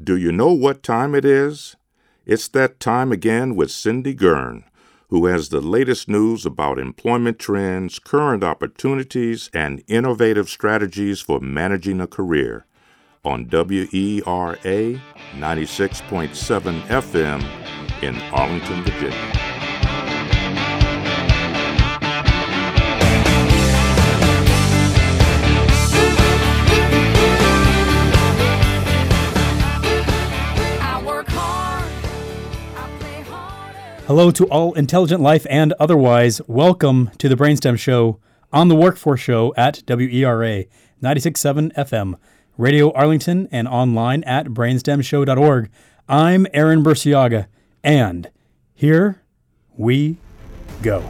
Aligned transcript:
Do 0.00 0.16
you 0.16 0.30
know 0.30 0.52
what 0.52 0.84
time 0.84 1.16
it 1.16 1.24
is? 1.24 1.74
It's 2.24 2.46
that 2.48 2.78
time 2.78 3.10
again 3.10 3.56
with 3.56 3.72
Cindy 3.72 4.14
Gurn, 4.14 4.62
who 5.08 5.26
has 5.26 5.48
the 5.48 5.60
latest 5.60 6.08
news 6.08 6.46
about 6.46 6.78
employment 6.78 7.40
trends, 7.40 7.98
current 7.98 8.44
opportunities, 8.44 9.50
and 9.52 9.82
innovative 9.88 10.48
strategies 10.48 11.20
for 11.20 11.40
managing 11.40 12.00
a 12.00 12.06
career 12.06 12.64
on 13.24 13.48
WERA 13.48 15.00
96.7 15.34 16.82
FM 16.82 17.42
in 18.00 18.14
Arlington, 18.32 18.84
Virginia. 18.84 19.47
Hello 34.08 34.30
to 34.30 34.46
all 34.46 34.72
intelligent 34.72 35.20
life 35.20 35.46
and 35.50 35.74
otherwise. 35.78 36.40
Welcome 36.46 37.10
to 37.18 37.28
the 37.28 37.34
Brainstem 37.34 37.78
Show 37.78 38.18
on 38.50 38.68
the 38.68 38.74
Workforce 38.74 39.20
Show 39.20 39.52
at 39.54 39.82
WERA 39.86 40.64
96.7 41.02 41.74
FM, 41.74 42.14
Radio 42.56 42.90
Arlington, 42.94 43.48
and 43.52 43.68
online 43.68 44.24
at 44.24 44.46
brainstemshow.org. 44.46 45.68
I'm 46.08 46.46
Aaron 46.54 46.82
Burciaga, 46.82 47.48
and 47.84 48.30
here 48.74 49.20
we 49.76 50.16
go. 50.80 51.04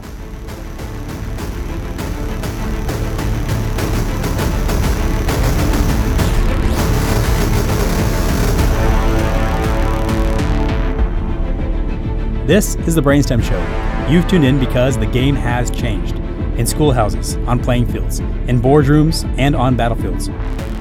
This 12.49 12.77
is 12.77 12.95
the 12.95 13.02
Brainstem 13.02 13.43
Show. 13.43 14.10
You've 14.10 14.27
tuned 14.27 14.46
in 14.46 14.59
because 14.59 14.96
the 14.96 15.04
game 15.04 15.35
has 15.35 15.71
changed 15.71 16.16
in 16.57 16.66
schoolhouses, 16.66 17.37
on 17.46 17.63
playing 17.63 17.85
fields, 17.88 18.21
in 18.21 18.59
boardrooms, 18.59 19.30
and 19.38 19.54
on 19.54 19.77
battlefields. 19.77 20.30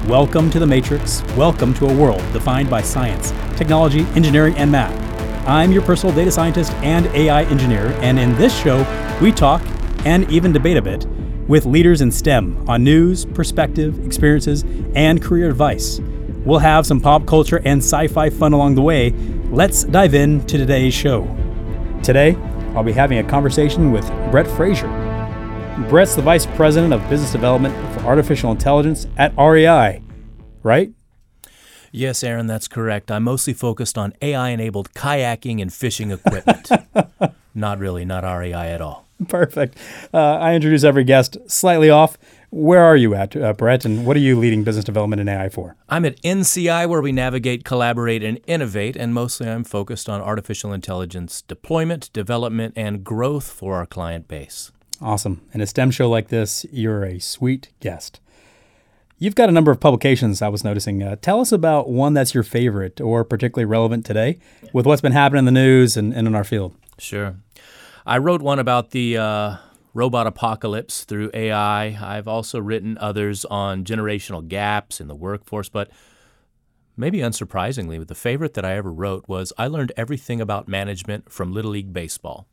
Welcome 0.08 0.48
to 0.52 0.58
the 0.58 0.66
Matrix. 0.66 1.22
Welcome 1.36 1.74
to 1.74 1.84
a 1.86 1.94
world 1.94 2.22
defined 2.32 2.70
by 2.70 2.80
science, 2.80 3.32
technology, 3.54 4.06
engineering, 4.16 4.56
and 4.56 4.72
math. 4.72 5.46
I'm 5.46 5.70
your 5.70 5.82
personal 5.82 6.16
data 6.16 6.30
scientist 6.30 6.72
and 6.76 7.04
AI 7.08 7.42
engineer, 7.42 7.88
and 8.00 8.18
in 8.18 8.34
this 8.36 8.58
show, 8.58 8.78
we 9.20 9.30
talk 9.30 9.60
and 10.06 10.26
even 10.30 10.54
debate 10.54 10.78
a 10.78 10.82
bit 10.82 11.04
with 11.48 11.66
leaders 11.66 12.00
in 12.00 12.10
STEM 12.10 12.64
on 12.66 12.82
news, 12.82 13.26
perspective, 13.26 14.06
experiences, 14.06 14.64
and 14.94 15.20
career 15.20 15.50
advice. 15.50 16.00
We'll 16.46 16.60
have 16.60 16.86
some 16.86 17.02
pop 17.02 17.26
culture 17.26 17.60
and 17.66 17.82
sci 17.82 18.08
fi 18.08 18.30
fun 18.30 18.54
along 18.54 18.76
the 18.76 18.80
way. 18.80 19.10
Let's 19.50 19.84
dive 19.84 20.14
into 20.14 20.56
today's 20.56 20.94
show. 20.94 21.28
Today, 22.02 22.36
I'll 22.74 22.82
be 22.82 22.92
having 22.92 23.18
a 23.18 23.24
conversation 23.24 23.92
with 23.92 24.06
Brett 24.30 24.46
Fraser. 24.46 24.88
Brett's 25.88 26.14
the 26.16 26.22
Vice 26.22 26.46
President 26.46 26.92
of 26.92 27.08
Business 27.08 27.32
Development 27.32 27.74
for 27.94 28.00
Artificial 28.06 28.50
Intelligence 28.50 29.06
at 29.16 29.32
REI, 29.38 30.02
right? 30.62 30.92
Yes, 31.92 32.22
Aaron, 32.22 32.46
that's 32.46 32.68
correct. 32.68 33.10
I'm 33.10 33.24
mostly 33.24 33.52
focused 33.52 33.96
on 33.96 34.12
AI 34.20 34.50
enabled 34.50 34.92
kayaking 34.92 35.62
and 35.62 35.72
fishing 35.72 36.10
equipment. 36.10 36.70
not 37.58 37.78
really, 37.78 38.04
not 38.04 38.24
REI 38.24 38.52
at 38.72 38.80
all. 38.80 39.06
Perfect. 39.28 39.76
Uh, 40.14 40.36
I 40.36 40.54
introduce 40.54 40.84
every 40.84 41.04
guest 41.04 41.36
slightly 41.46 41.90
off. 41.90 42.16
Where 42.50 42.82
are 42.82 42.96
you 42.96 43.14
at, 43.14 43.36
uh, 43.36 43.52
Brett, 43.52 43.84
and 43.84 44.06
what 44.06 44.16
are 44.16 44.20
you 44.20 44.38
leading 44.38 44.64
business 44.64 44.84
development 44.84 45.20
in 45.20 45.28
AI 45.28 45.50
for? 45.50 45.76
I'm 45.88 46.06
at 46.06 46.22
NCI, 46.22 46.88
where 46.88 47.02
we 47.02 47.12
navigate, 47.12 47.64
collaborate, 47.64 48.22
and 48.22 48.40
innovate, 48.46 48.96
and 48.96 49.12
mostly 49.12 49.50
I'm 49.50 49.64
focused 49.64 50.08
on 50.08 50.22
artificial 50.22 50.72
intelligence 50.72 51.42
deployment, 51.42 52.10
development, 52.14 52.72
and 52.74 53.04
growth 53.04 53.50
for 53.50 53.74
our 53.74 53.86
client 53.86 54.28
base. 54.28 54.72
Awesome. 55.00 55.42
In 55.52 55.60
a 55.60 55.66
STEM 55.66 55.90
show 55.90 56.08
like 56.08 56.28
this, 56.28 56.64
you're 56.72 57.04
a 57.04 57.18
sweet 57.18 57.68
guest. 57.80 58.20
You've 59.18 59.34
got 59.34 59.48
a 59.48 59.52
number 59.52 59.70
of 59.70 59.80
publications 59.80 60.40
I 60.40 60.48
was 60.48 60.64
noticing. 60.64 61.02
Uh, 61.02 61.16
tell 61.20 61.40
us 61.40 61.52
about 61.52 61.90
one 61.90 62.14
that's 62.14 62.34
your 62.34 62.44
favorite 62.44 63.00
or 63.00 63.24
particularly 63.24 63.66
relevant 63.66 64.06
today 64.06 64.38
with 64.72 64.86
what's 64.86 65.02
been 65.02 65.12
happening 65.12 65.40
in 65.40 65.44
the 65.44 65.50
news 65.52 65.96
and, 65.96 66.14
and 66.14 66.26
in 66.26 66.34
our 66.34 66.44
field. 66.44 66.74
Sure. 66.98 67.36
I 68.08 68.16
wrote 68.16 68.40
one 68.40 68.58
about 68.58 68.92
the 68.92 69.18
uh, 69.18 69.56
robot 69.92 70.26
apocalypse 70.26 71.04
through 71.04 71.30
AI. 71.34 71.88
I've 71.88 72.26
also 72.26 72.58
written 72.58 72.96
others 72.96 73.44
on 73.44 73.84
generational 73.84 74.48
gaps 74.48 74.98
in 74.98 75.08
the 75.08 75.14
workforce, 75.14 75.68
but 75.68 75.90
maybe 76.96 77.18
unsurprisingly, 77.18 78.06
the 78.06 78.14
favorite 78.14 78.54
that 78.54 78.64
I 78.64 78.76
ever 78.76 78.90
wrote 78.90 79.28
was 79.28 79.52
I 79.58 79.66
learned 79.66 79.92
everything 79.94 80.40
about 80.40 80.68
management 80.68 81.30
from 81.30 81.52
Little 81.52 81.72
League 81.72 81.92
Baseball. 81.92 82.48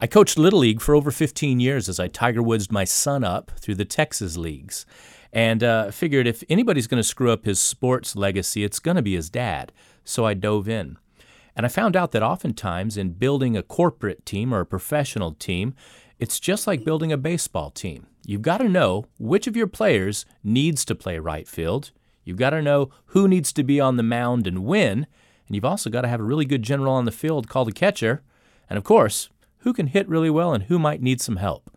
I 0.00 0.08
coached 0.08 0.36
Little 0.36 0.58
League 0.58 0.80
for 0.80 0.96
over 0.96 1.12
15 1.12 1.60
years 1.60 1.88
as 1.88 2.00
I 2.00 2.08
Tiger 2.08 2.42
Woods 2.42 2.68
my 2.68 2.82
son 2.82 3.22
up 3.22 3.52
through 3.60 3.76
the 3.76 3.84
Texas 3.84 4.36
leagues. 4.36 4.86
And 5.32 5.62
uh, 5.62 5.92
figured 5.92 6.26
if 6.26 6.42
anybody's 6.48 6.88
going 6.88 7.00
to 7.00 7.08
screw 7.08 7.30
up 7.30 7.44
his 7.44 7.60
sports 7.60 8.16
legacy, 8.16 8.64
it's 8.64 8.80
going 8.80 8.96
to 8.96 9.02
be 9.02 9.14
his 9.14 9.30
dad. 9.30 9.70
So 10.02 10.26
I 10.26 10.34
dove 10.34 10.68
in. 10.68 10.98
And 11.58 11.66
I 11.66 11.68
found 11.68 11.96
out 11.96 12.12
that 12.12 12.22
oftentimes 12.22 12.96
in 12.96 13.14
building 13.14 13.56
a 13.56 13.64
corporate 13.64 14.24
team 14.24 14.54
or 14.54 14.60
a 14.60 14.66
professional 14.66 15.32
team, 15.32 15.74
it's 16.20 16.38
just 16.38 16.68
like 16.68 16.84
building 16.84 17.10
a 17.10 17.16
baseball 17.16 17.70
team. 17.70 18.06
You've 18.24 18.42
got 18.42 18.58
to 18.58 18.68
know 18.68 19.06
which 19.18 19.48
of 19.48 19.56
your 19.56 19.66
players 19.66 20.24
needs 20.44 20.84
to 20.84 20.94
play 20.94 21.18
right 21.18 21.48
field. 21.48 21.90
You've 22.22 22.36
got 22.36 22.50
to 22.50 22.62
know 22.62 22.90
who 23.06 23.26
needs 23.26 23.52
to 23.54 23.64
be 23.64 23.80
on 23.80 23.96
the 23.96 24.04
mound 24.04 24.46
and 24.46 24.64
when. 24.64 25.08
And 25.48 25.56
you've 25.56 25.64
also 25.64 25.90
got 25.90 26.02
to 26.02 26.08
have 26.08 26.20
a 26.20 26.24
really 26.24 26.44
good 26.44 26.62
general 26.62 26.92
on 26.92 27.06
the 27.06 27.10
field 27.10 27.48
called 27.48 27.68
a 27.68 27.72
catcher. 27.72 28.22
And 28.70 28.78
of 28.78 28.84
course, 28.84 29.28
who 29.58 29.72
can 29.72 29.88
hit 29.88 30.08
really 30.08 30.30
well 30.30 30.54
and 30.54 30.64
who 30.64 30.78
might 30.78 31.02
need 31.02 31.20
some 31.20 31.36
help. 31.36 31.76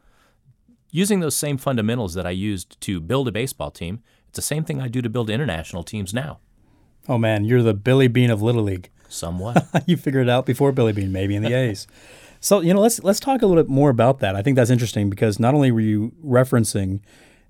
Using 0.92 1.22
those 1.22 1.36
same 1.36 1.58
fundamentals 1.58 2.14
that 2.14 2.28
I 2.28 2.32
used 2.32 2.80
to 2.82 3.00
build 3.00 3.28
a 3.28 3.32
baseball 3.32 3.72
team, 3.72 4.04
it's 4.28 4.36
the 4.36 4.44
same 4.44 4.64
thing 4.64 4.80
I 4.80 4.90
do 4.90 5.02
to 5.02 5.10
build 5.10 5.32
international 5.32 5.82
teams 5.82 6.14
now. 6.14 6.38
Oh 7.10 7.18
man, 7.18 7.46
you're 7.46 7.64
the 7.64 7.74
Billy 7.74 8.08
Beane 8.08 8.30
of 8.30 8.44
Little 8.44 8.62
League. 8.62 8.92
Somewhat. 9.12 9.68
you 9.86 9.98
figured 9.98 10.28
it 10.28 10.30
out 10.30 10.46
before 10.46 10.72
Billy 10.72 10.94
Beane, 10.94 11.12
maybe 11.12 11.36
in 11.36 11.44
the 11.44 11.54
A's. 11.54 11.88
So 12.40 12.62
you 12.62 12.74
know, 12.74 12.82
let's 12.82 13.04
let's 13.04 13.20
talk 13.20 13.42
a 13.42 13.46
little 13.46 13.62
bit 13.62 13.70
more 13.70 13.90
about 13.90 14.20
that. 14.20 14.36
I 14.36 14.42
think 14.42 14.56
that's 14.56 14.72
interesting 14.72 15.10
because 15.10 15.40
not 15.40 15.54
only 15.54 15.72
were 15.72 15.80
you 15.80 16.14
referencing 16.26 17.02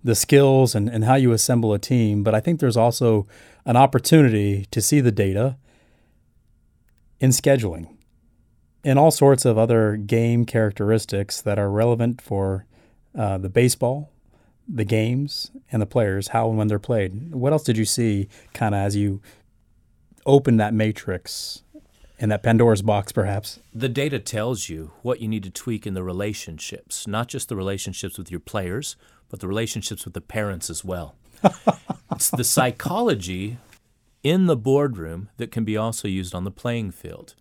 the 0.03 0.15
skills 0.15 0.75
and, 0.75 0.89
and 0.89 1.05
how 1.05 1.15
you 1.15 1.31
assemble 1.31 1.73
a 1.73 1.79
team, 1.79 2.23
but 2.23 2.33
I 2.33 2.39
think 2.39 2.59
there's 2.59 2.77
also 2.77 3.27
an 3.65 3.77
opportunity 3.77 4.65
to 4.71 4.81
see 4.81 4.99
the 4.99 5.11
data 5.11 5.57
in 7.19 7.29
scheduling 7.29 7.95
and 8.83 8.97
all 8.97 9.11
sorts 9.11 9.45
of 9.45 9.57
other 9.57 9.95
game 9.95 10.45
characteristics 10.45 11.41
that 11.41 11.59
are 11.59 11.69
relevant 11.69 12.19
for 12.21 12.65
uh, 13.17 13.37
the 13.37 13.49
baseball, 13.49 14.11
the 14.67 14.85
games, 14.85 15.51
and 15.71 15.81
the 15.81 15.85
players, 15.85 16.29
how 16.29 16.49
and 16.49 16.57
when 16.57 16.67
they're 16.67 16.79
played. 16.79 17.33
What 17.33 17.53
else 17.53 17.63
did 17.63 17.77
you 17.77 17.85
see 17.85 18.27
kind 18.53 18.73
of 18.73 18.79
as 18.79 18.95
you 18.95 19.21
opened 20.25 20.59
that 20.59 20.73
matrix 20.73 21.63
in 22.17 22.29
that 22.29 22.43
Pandora's 22.43 22.81
box, 22.81 23.11
perhaps? 23.11 23.59
The 23.73 23.89
data 23.89 24.19
tells 24.19 24.69
you 24.69 24.91
what 25.01 25.19
you 25.19 25.27
need 25.27 25.43
to 25.43 25.49
tweak 25.49 25.87
in 25.87 25.95
the 25.95 26.03
relationships, 26.03 27.07
not 27.07 27.27
just 27.27 27.49
the 27.49 27.55
relationships 27.55 28.17
with 28.17 28.29
your 28.29 28.39
players, 28.39 28.95
but 29.29 29.39
the 29.39 29.47
relationships 29.47 30.05
with 30.05 30.13
the 30.13 30.21
parents 30.21 30.69
as 30.69 30.85
well. 30.85 31.15
it's 32.11 32.29
the 32.29 32.43
psychology 32.43 33.57
in 34.23 34.45
the 34.45 34.55
boardroom 34.55 35.29
that 35.37 35.51
can 35.51 35.63
be 35.63 35.75
also 35.75 36.07
used 36.07 36.35
on 36.35 36.43
the 36.43 36.51
playing 36.51 36.91
field. 36.91 37.33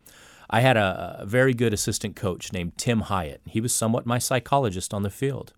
I 0.48 0.60
had 0.60 0.76
a, 0.76 1.18
a, 1.20 1.26
very 1.26 1.52
good 1.52 1.74
assistant 1.74 2.16
coach 2.16 2.52
named 2.52 2.76
Tim 2.76 3.02
Hyatt. 3.02 3.42
He 3.44 3.60
was 3.60 3.74
somewhat 3.74 4.06
my 4.06 4.18
psychologist 4.18 4.94
on 4.94 5.02
the 5.02 5.10
field. 5.10 5.52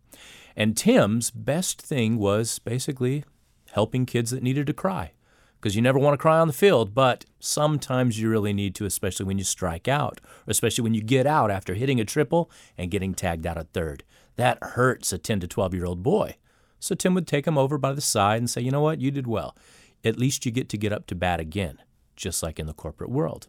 And 0.56 0.77
Tim's 0.77 1.31
best 1.31 1.81
thing 1.81 2.19
was 2.19 2.59
basically 2.59 3.25
helping 3.71 4.04
kids 4.04 4.33
that 4.33 4.43
needed 4.43 4.66
to 4.66 4.75
cry 4.75 5.12
because 5.62 5.76
you 5.76 5.80
never 5.80 5.98
want 5.98 6.12
to 6.12 6.18
cry 6.18 6.40
on 6.40 6.48
the 6.48 6.52
field, 6.52 6.92
but 6.92 7.24
sometimes 7.38 8.18
you 8.18 8.28
really 8.28 8.53
need 8.53 8.74
to, 8.74 8.84
especially 8.84 9.24
when 9.24 9.38
you 9.38 9.44
strike 9.44 9.86
out, 9.86 10.20
especially 10.48 10.82
when 10.82 10.92
you 10.92 11.00
get 11.00 11.24
out 11.24 11.53
after 11.53 11.74
hitting 11.74 12.00
a 12.00 12.04
triple 12.04 12.50
and 12.76 12.91
getting 12.91 13.14
tagged 13.14 13.47
out 13.47 13.56
at 13.56 13.72
third. 13.72 14.03
That 14.34 14.59
hurts 14.60 15.12
a 15.12 15.18
10 15.18 15.38
to 15.38 15.47
12 15.47 15.72
year 15.72 15.84
old 15.84 16.03
boy. 16.03 16.34
So 16.80 16.97
Tim 16.97 17.14
would 17.14 17.28
take 17.28 17.47
him 17.47 17.56
over 17.56 17.78
by 17.78 17.92
the 17.92 18.00
side 18.00 18.38
and 18.38 18.50
say, 18.50 18.60
You 18.60 18.72
know 18.72 18.80
what? 18.80 19.00
You 19.00 19.12
did 19.12 19.28
well. 19.28 19.56
At 20.04 20.18
least 20.18 20.44
you 20.44 20.50
get 20.50 20.68
to 20.70 20.76
get 20.76 20.92
up 20.92 21.06
to 21.06 21.14
bat 21.14 21.38
again, 21.38 21.78
just 22.16 22.42
like 22.42 22.58
in 22.58 22.66
the 22.66 22.72
corporate 22.72 23.10
world. 23.10 23.47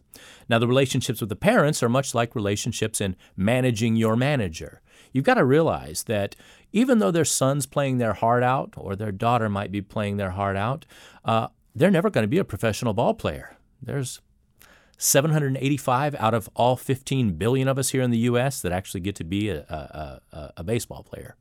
Now, 0.48 0.60
the 0.60 0.68
relationships 0.68 1.20
with 1.20 1.30
the 1.30 1.36
parents 1.36 1.82
are 1.82 1.88
much 1.88 2.14
like 2.14 2.36
relationships 2.36 3.00
in 3.00 3.16
managing 3.36 3.96
your 3.96 4.14
manager. 4.14 4.80
You've 5.12 5.24
got 5.24 5.34
to 5.34 5.44
realize 5.44 6.04
that 6.04 6.36
even 6.70 7.00
though 7.00 7.10
their 7.10 7.24
son's 7.24 7.66
playing 7.66 7.98
their 7.98 8.12
heart 8.12 8.44
out, 8.44 8.74
or 8.76 8.94
their 8.94 9.10
daughter 9.10 9.48
might 9.48 9.72
be 9.72 9.82
playing 9.82 10.16
their 10.16 10.30
heart 10.30 10.56
out, 10.56 10.86
uh, 11.24 11.48
they're 11.74 11.90
never 11.90 12.10
going 12.10 12.24
to 12.24 12.28
be 12.28 12.38
a 12.38 12.44
professional 12.44 12.94
ball 12.94 13.14
player. 13.14 13.56
There's 13.82 14.20
785 14.98 16.14
out 16.16 16.34
of 16.34 16.48
all 16.54 16.76
15 16.76 17.32
billion 17.32 17.68
of 17.68 17.78
us 17.78 17.90
here 17.90 18.02
in 18.02 18.10
the 18.10 18.18
U.S. 18.18 18.60
that 18.62 18.72
actually 18.72 19.00
get 19.00 19.14
to 19.16 19.24
be 19.24 19.48
a, 19.50 19.60
a, 19.60 20.52
a, 20.56 20.64
baseball 20.64 21.02
player. 21.02 21.36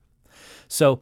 So 0.67 1.01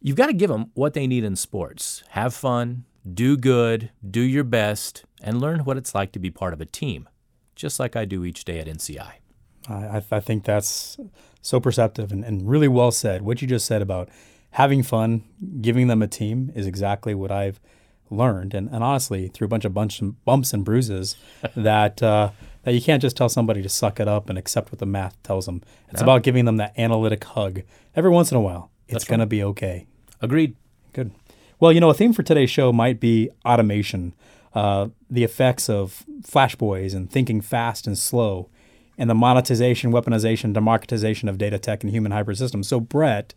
you've 0.00 0.16
got 0.16 0.26
to 0.26 0.32
give 0.32 0.48
them 0.48 0.70
what 0.74 0.94
they 0.94 1.06
need 1.06 1.24
in 1.24 1.36
sports 1.36 2.04
have 2.10 2.34
fun, 2.34 2.84
do 3.12 3.36
good, 3.36 3.90
do 4.08 4.20
your 4.20 4.44
best, 4.44 5.04
and 5.20 5.40
learn 5.40 5.60
what 5.60 5.76
it's 5.76 5.94
like 5.94 6.12
to 6.12 6.18
be 6.18 6.30
part 6.30 6.52
of 6.52 6.60
a 6.60 6.66
team, 6.66 7.08
just 7.56 7.80
like 7.80 7.96
I 7.96 8.04
do 8.04 8.24
each 8.24 8.44
day 8.44 8.60
at 8.60 8.66
NCI. 8.66 9.12
I, 9.68 10.02
I 10.10 10.20
think 10.20 10.44
that's 10.44 10.98
so 11.42 11.60
perceptive 11.60 12.12
and, 12.12 12.24
and 12.24 12.48
really 12.48 12.68
well 12.68 12.90
said. 12.92 13.22
What 13.22 13.42
you 13.42 13.48
just 13.48 13.66
said 13.66 13.82
about 13.82 14.08
having 14.52 14.82
fun, 14.82 15.24
giving 15.60 15.88
them 15.88 16.00
a 16.00 16.06
team 16.06 16.52
is 16.54 16.66
exactly 16.66 17.14
what 17.14 17.30
I've 17.30 17.60
learned. 18.10 18.54
And, 18.54 18.68
and 18.70 18.82
honestly, 18.82 19.28
through 19.28 19.46
a 19.46 19.48
bunch 19.48 19.64
of 19.64 19.74
bunch 19.74 20.00
of 20.00 20.24
bumps 20.24 20.52
and 20.52 20.64
bruises, 20.64 21.16
that 21.56 22.02
uh, 22.02 22.30
that 22.64 22.74
you 22.74 22.82
can't 22.82 23.00
just 23.00 23.16
tell 23.16 23.28
somebody 23.28 23.62
to 23.62 23.68
suck 23.68 24.00
it 24.00 24.08
up 24.08 24.28
and 24.28 24.38
accept 24.38 24.70
what 24.70 24.78
the 24.78 24.86
math 24.86 25.20
tells 25.22 25.46
them. 25.46 25.62
It's 25.90 26.02
about 26.02 26.22
giving 26.22 26.44
them 26.44 26.58
that 26.58 26.78
analytic 26.78 27.24
hug 27.24 27.62
every 27.96 28.10
once 28.10 28.30
in 28.30 28.36
a 28.36 28.40
while. 28.40 28.70
It's 28.88 29.04
going 29.04 29.20
to 29.20 29.26
be 29.26 29.42
okay. 29.42 29.86
Agreed. 30.20 30.54
Good. 30.92 31.12
Well, 31.60 31.72
you 31.72 31.80
know, 31.80 31.90
a 31.90 31.94
theme 31.94 32.12
for 32.12 32.22
today's 32.22 32.50
show 32.50 32.72
might 32.72 33.00
be 33.00 33.30
automation, 33.44 34.14
uh, 34.54 34.88
the 35.10 35.24
effects 35.24 35.68
of 35.68 36.04
flashboys 36.22 36.94
and 36.94 37.10
thinking 37.10 37.40
fast 37.40 37.86
and 37.86 37.98
slow, 37.98 38.48
and 38.96 39.08
the 39.08 39.14
monetization, 39.14 39.92
weaponization, 39.92 40.52
democratization 40.52 41.28
of 41.28 41.38
data 41.38 41.58
tech 41.58 41.82
and 41.82 41.92
human 41.92 42.12
hybrid 42.12 42.38
systems. 42.38 42.68
So, 42.68 42.80
Brett, 42.80 43.34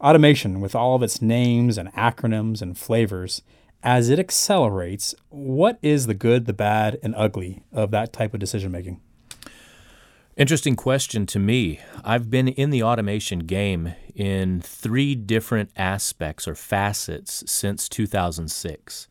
automation 0.00 0.60
with 0.60 0.74
all 0.74 0.94
of 0.94 1.02
its 1.02 1.20
names 1.20 1.76
and 1.78 1.92
acronyms 1.92 2.62
and 2.62 2.76
flavors, 2.76 3.42
as 3.82 4.08
it 4.08 4.18
accelerates, 4.18 5.14
what 5.28 5.78
is 5.82 6.06
the 6.06 6.14
good, 6.14 6.46
the 6.46 6.52
bad, 6.52 6.98
and 7.02 7.14
ugly 7.16 7.62
of 7.72 7.90
that 7.92 8.12
type 8.12 8.34
of 8.34 8.40
decision 8.40 8.72
making? 8.72 9.00
Interesting 10.36 10.76
question 10.76 11.26
to 11.26 11.38
me. 11.38 11.80
I've 12.04 12.30
been 12.30 12.48
in 12.48 12.70
the 12.70 12.82
automation 12.82 13.40
game 13.40 13.94
in 14.14 14.60
three 14.60 15.14
different 15.16 15.70
aspects 15.76 16.46
or 16.46 16.54
facets 16.54 17.42
since 17.50 17.88
2006. 17.88 19.08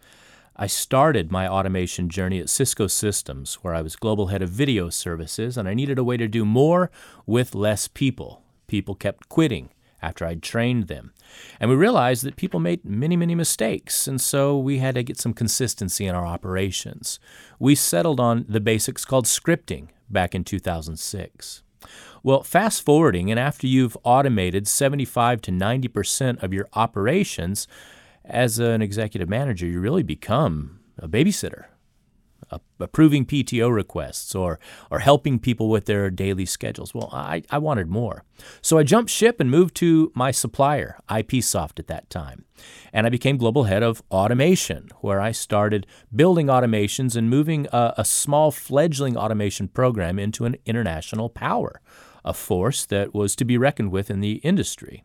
I 0.56 0.68
started 0.68 1.32
my 1.32 1.48
automation 1.48 2.10
journey 2.10 2.40
at 2.40 2.50
Cisco 2.50 2.88
Systems, 2.88 3.56
where 3.56 3.76
I 3.76 3.82
was 3.82 3.96
global 3.96 4.28
head 4.28 4.42
of 4.42 4.50
video 4.50 4.90
services, 4.90 5.58
and 5.58 5.68
I 5.68 5.74
needed 5.74 6.00
a 6.00 6.04
way 6.04 6.18
to 6.18 6.28
do 6.28 6.46
more 6.46 6.90
with 7.26 7.54
less 7.54 7.88
people. 7.88 8.42
People 8.68 8.96
kept 8.96 9.30
quitting 9.30 9.70
after 10.02 10.26
I'd 10.26 10.44
trained 10.44 10.88
them. 10.88 11.14
And 11.60 11.70
we 11.70 11.76
realized 11.76 12.24
that 12.24 12.36
people 12.36 12.60
made 12.60 12.86
many, 12.86 13.16
many 13.16 13.36
mistakes, 13.36 14.08
and 14.08 14.22
so 14.22 14.58
we 14.58 14.80
had 14.80 14.96
to 14.96 15.04
get 15.04 15.20
some 15.20 15.34
consistency 15.34 16.06
in 16.06 16.16
our 16.16 16.26
operations. 16.26 17.20
We 17.60 17.76
settled 17.76 18.20
on 18.20 18.46
the 18.48 18.60
basics 18.60 19.06
called 19.06 19.26
scripting 19.26 19.90
back 20.10 20.36
in 20.36 20.44
2006. 20.44 21.64
Well, 22.24 22.44
fast 22.44 22.84
forwarding, 22.84 23.32
and 23.32 23.40
after 23.40 23.68
you've 23.68 23.98
automated 24.04 24.68
75 24.68 25.42
to 25.44 25.52
90% 25.52 26.44
of 26.44 26.54
your 26.54 26.68
operations, 26.74 27.68
as 28.26 28.60
an 28.60 28.82
executive 28.82 29.30
manager, 29.30 29.66
you 29.66 29.80
really 29.80 30.04
become 30.04 30.80
a 30.98 31.08
babysitter 31.08 31.66
approving 32.80 33.26
PTO 33.26 33.74
requests 33.74 34.36
or, 34.36 34.60
or 34.90 35.00
helping 35.00 35.40
people 35.40 35.70
with 35.70 35.86
their 35.86 36.10
daily 36.10 36.46
schedules. 36.46 36.94
Well, 36.94 37.10
I, 37.12 37.44
I 37.50 37.58
wanted 37.58 37.88
more. 37.88 38.24
So 38.62 38.78
I 38.78 38.84
jumped 38.84 39.12
ship 39.12 39.40
and 39.40 39.50
moved 39.50 39.76
to 39.78 40.12
my 40.16 40.32
supplier, 40.32 41.00
IPsoft 41.10 41.80
at 41.80 41.88
that 41.88 42.10
time. 42.10 42.46
And 42.94 43.06
I 43.06 43.10
became 43.10 43.38
global 43.38 43.66
head 43.66 43.84
of 43.84 44.02
automation, 44.12 44.90
where 45.02 45.20
I 45.20 45.32
started 45.32 45.86
building 46.16 46.48
automations 46.48 47.16
and 47.16 47.30
moving 47.30 47.68
a, 47.72 47.94
a 47.98 48.06
small 48.06 48.52
fledgling 48.52 49.18
automation 49.18 49.68
program 49.68 50.18
into 50.18 50.46
an 50.46 50.56
international 50.66 51.30
power, 51.30 51.82
a 52.26 52.34
force 52.34 52.86
that 52.86 53.14
was 53.14 53.36
to 53.36 53.46
be 53.46 53.58
reckoned 53.58 53.92
with 53.92 54.10
in 54.10 54.22
the 54.22 54.34
industry. 54.38 55.04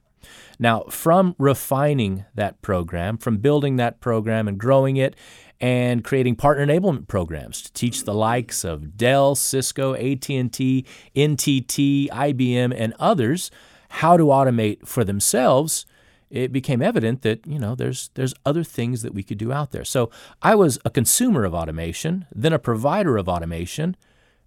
Now, 0.58 0.84
from 0.90 1.34
refining 1.38 2.24
that 2.34 2.62
program, 2.62 3.18
from 3.18 3.38
building 3.38 3.76
that 3.76 4.00
program 4.00 4.48
and 4.48 4.58
growing 4.58 4.96
it 4.96 5.16
and 5.62 6.02
creating 6.02 6.34
partner 6.34 6.66
enablement 6.66 7.06
programs 7.06 7.62
to 7.62 7.72
teach 7.72 8.02
the 8.02 8.12
likes 8.12 8.64
of 8.64 8.96
Dell, 8.96 9.36
Cisco, 9.36 9.94
AT&T, 9.94 10.84
NTT, 11.14 12.08
IBM 12.08 12.74
and 12.76 12.92
others 12.98 13.50
how 13.88 14.16
to 14.16 14.24
automate 14.24 14.86
for 14.86 15.04
themselves, 15.04 15.86
it 16.30 16.50
became 16.50 16.82
evident 16.82 17.22
that, 17.22 17.46
you 17.46 17.58
know, 17.58 17.74
there's 17.74 18.10
there's 18.14 18.34
other 18.44 18.64
things 18.64 19.02
that 19.02 19.14
we 19.14 19.22
could 19.22 19.38
do 19.38 19.52
out 19.52 19.70
there. 19.70 19.84
So, 19.84 20.10
I 20.40 20.54
was 20.54 20.78
a 20.84 20.90
consumer 20.90 21.44
of 21.44 21.54
automation, 21.54 22.26
then 22.34 22.54
a 22.54 22.58
provider 22.58 23.16
of 23.16 23.28
automation, 23.28 23.96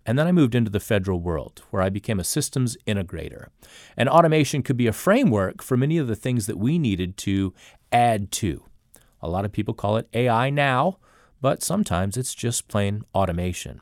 and 0.06 0.20
then 0.20 0.28
I 0.28 0.32
moved 0.32 0.56
into 0.56 0.72
the 0.72 0.80
federal 0.80 1.20
world 1.20 1.62
where 1.70 1.84
I 1.84 1.90
became 1.90 2.20
a 2.20 2.24
systems 2.24 2.76
integrator. 2.88 3.48
And 3.96 4.10
automation 4.10 4.64
could 4.64 4.78
be 4.78 4.88
a 4.88 4.94
framework 4.94 5.62
for 5.62 5.78
many 5.78 5.98
of 5.98 6.08
the 6.08 6.16
things 6.16 6.48
that 6.48 6.58
we 6.58 6.78
needed 6.78 7.16
to 7.18 7.54
add 7.92 8.32
to. 8.34 8.66
A 9.22 9.30
lot 9.30 9.46
of 9.46 9.52
people 9.52 9.74
call 9.74 9.98
it 9.98 10.10
AI 10.14 10.50
now, 10.50 10.98
but 11.46 11.62
sometimes 11.62 12.18
it's 12.18 12.34
just 12.34 12.68
plain 12.68 13.04
automation. 13.14 13.80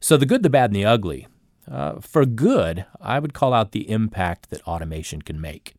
So, 0.00 0.16
the 0.16 0.26
good, 0.26 0.42
the 0.42 0.50
bad, 0.50 0.70
and 0.70 0.74
the 0.74 0.84
ugly. 0.84 1.28
Uh, 1.70 2.00
for 2.00 2.26
good, 2.26 2.86
I 3.00 3.20
would 3.20 3.32
call 3.32 3.54
out 3.54 3.70
the 3.70 3.88
impact 3.88 4.50
that 4.50 4.66
automation 4.66 5.22
can 5.22 5.40
make. 5.40 5.74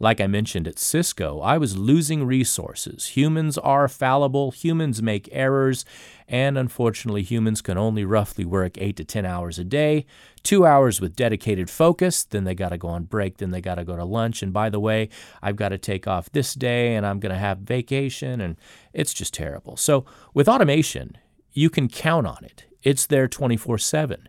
Like 0.00 0.20
I 0.20 0.28
mentioned 0.28 0.68
at 0.68 0.78
Cisco, 0.78 1.40
I 1.40 1.58
was 1.58 1.76
losing 1.76 2.24
resources. 2.24 3.16
Humans 3.16 3.58
are 3.58 3.88
fallible, 3.88 4.52
humans 4.52 5.02
make 5.02 5.28
errors, 5.32 5.84
and 6.28 6.56
unfortunately, 6.56 7.22
humans 7.22 7.60
can 7.60 7.76
only 7.76 8.04
roughly 8.04 8.44
work 8.44 8.78
8 8.78 8.96
to 8.96 9.04
10 9.04 9.26
hours 9.26 9.58
a 9.58 9.64
day, 9.64 10.06
two 10.42 10.64
hours 10.64 11.00
with 11.00 11.16
dedicated 11.16 11.68
focus, 11.68 12.22
then 12.22 12.44
they 12.44 12.54
got 12.54 12.68
to 12.68 12.78
go 12.78 12.88
on 12.88 13.04
break, 13.04 13.38
then 13.38 13.50
they 13.50 13.60
got 13.60 13.74
to 13.74 13.84
go 13.84 13.96
to 13.96 14.04
lunch. 14.04 14.42
And 14.42 14.52
by 14.52 14.70
the 14.70 14.80
way, 14.80 15.08
I've 15.42 15.56
got 15.56 15.70
to 15.70 15.78
take 15.78 16.06
off 16.06 16.30
this 16.30 16.54
day 16.54 16.94
and 16.94 17.04
I'm 17.04 17.18
going 17.18 17.32
to 17.32 17.38
have 17.38 17.58
vacation, 17.58 18.40
and 18.40 18.56
it's 18.92 19.12
just 19.12 19.34
terrible. 19.34 19.76
So, 19.76 20.04
with 20.32 20.48
automation, 20.48 21.16
you 21.52 21.70
can 21.70 21.88
count 21.88 22.26
on 22.26 22.44
it, 22.44 22.66
it's 22.82 23.06
there 23.06 23.26
24 23.26 23.78
7. 23.78 24.28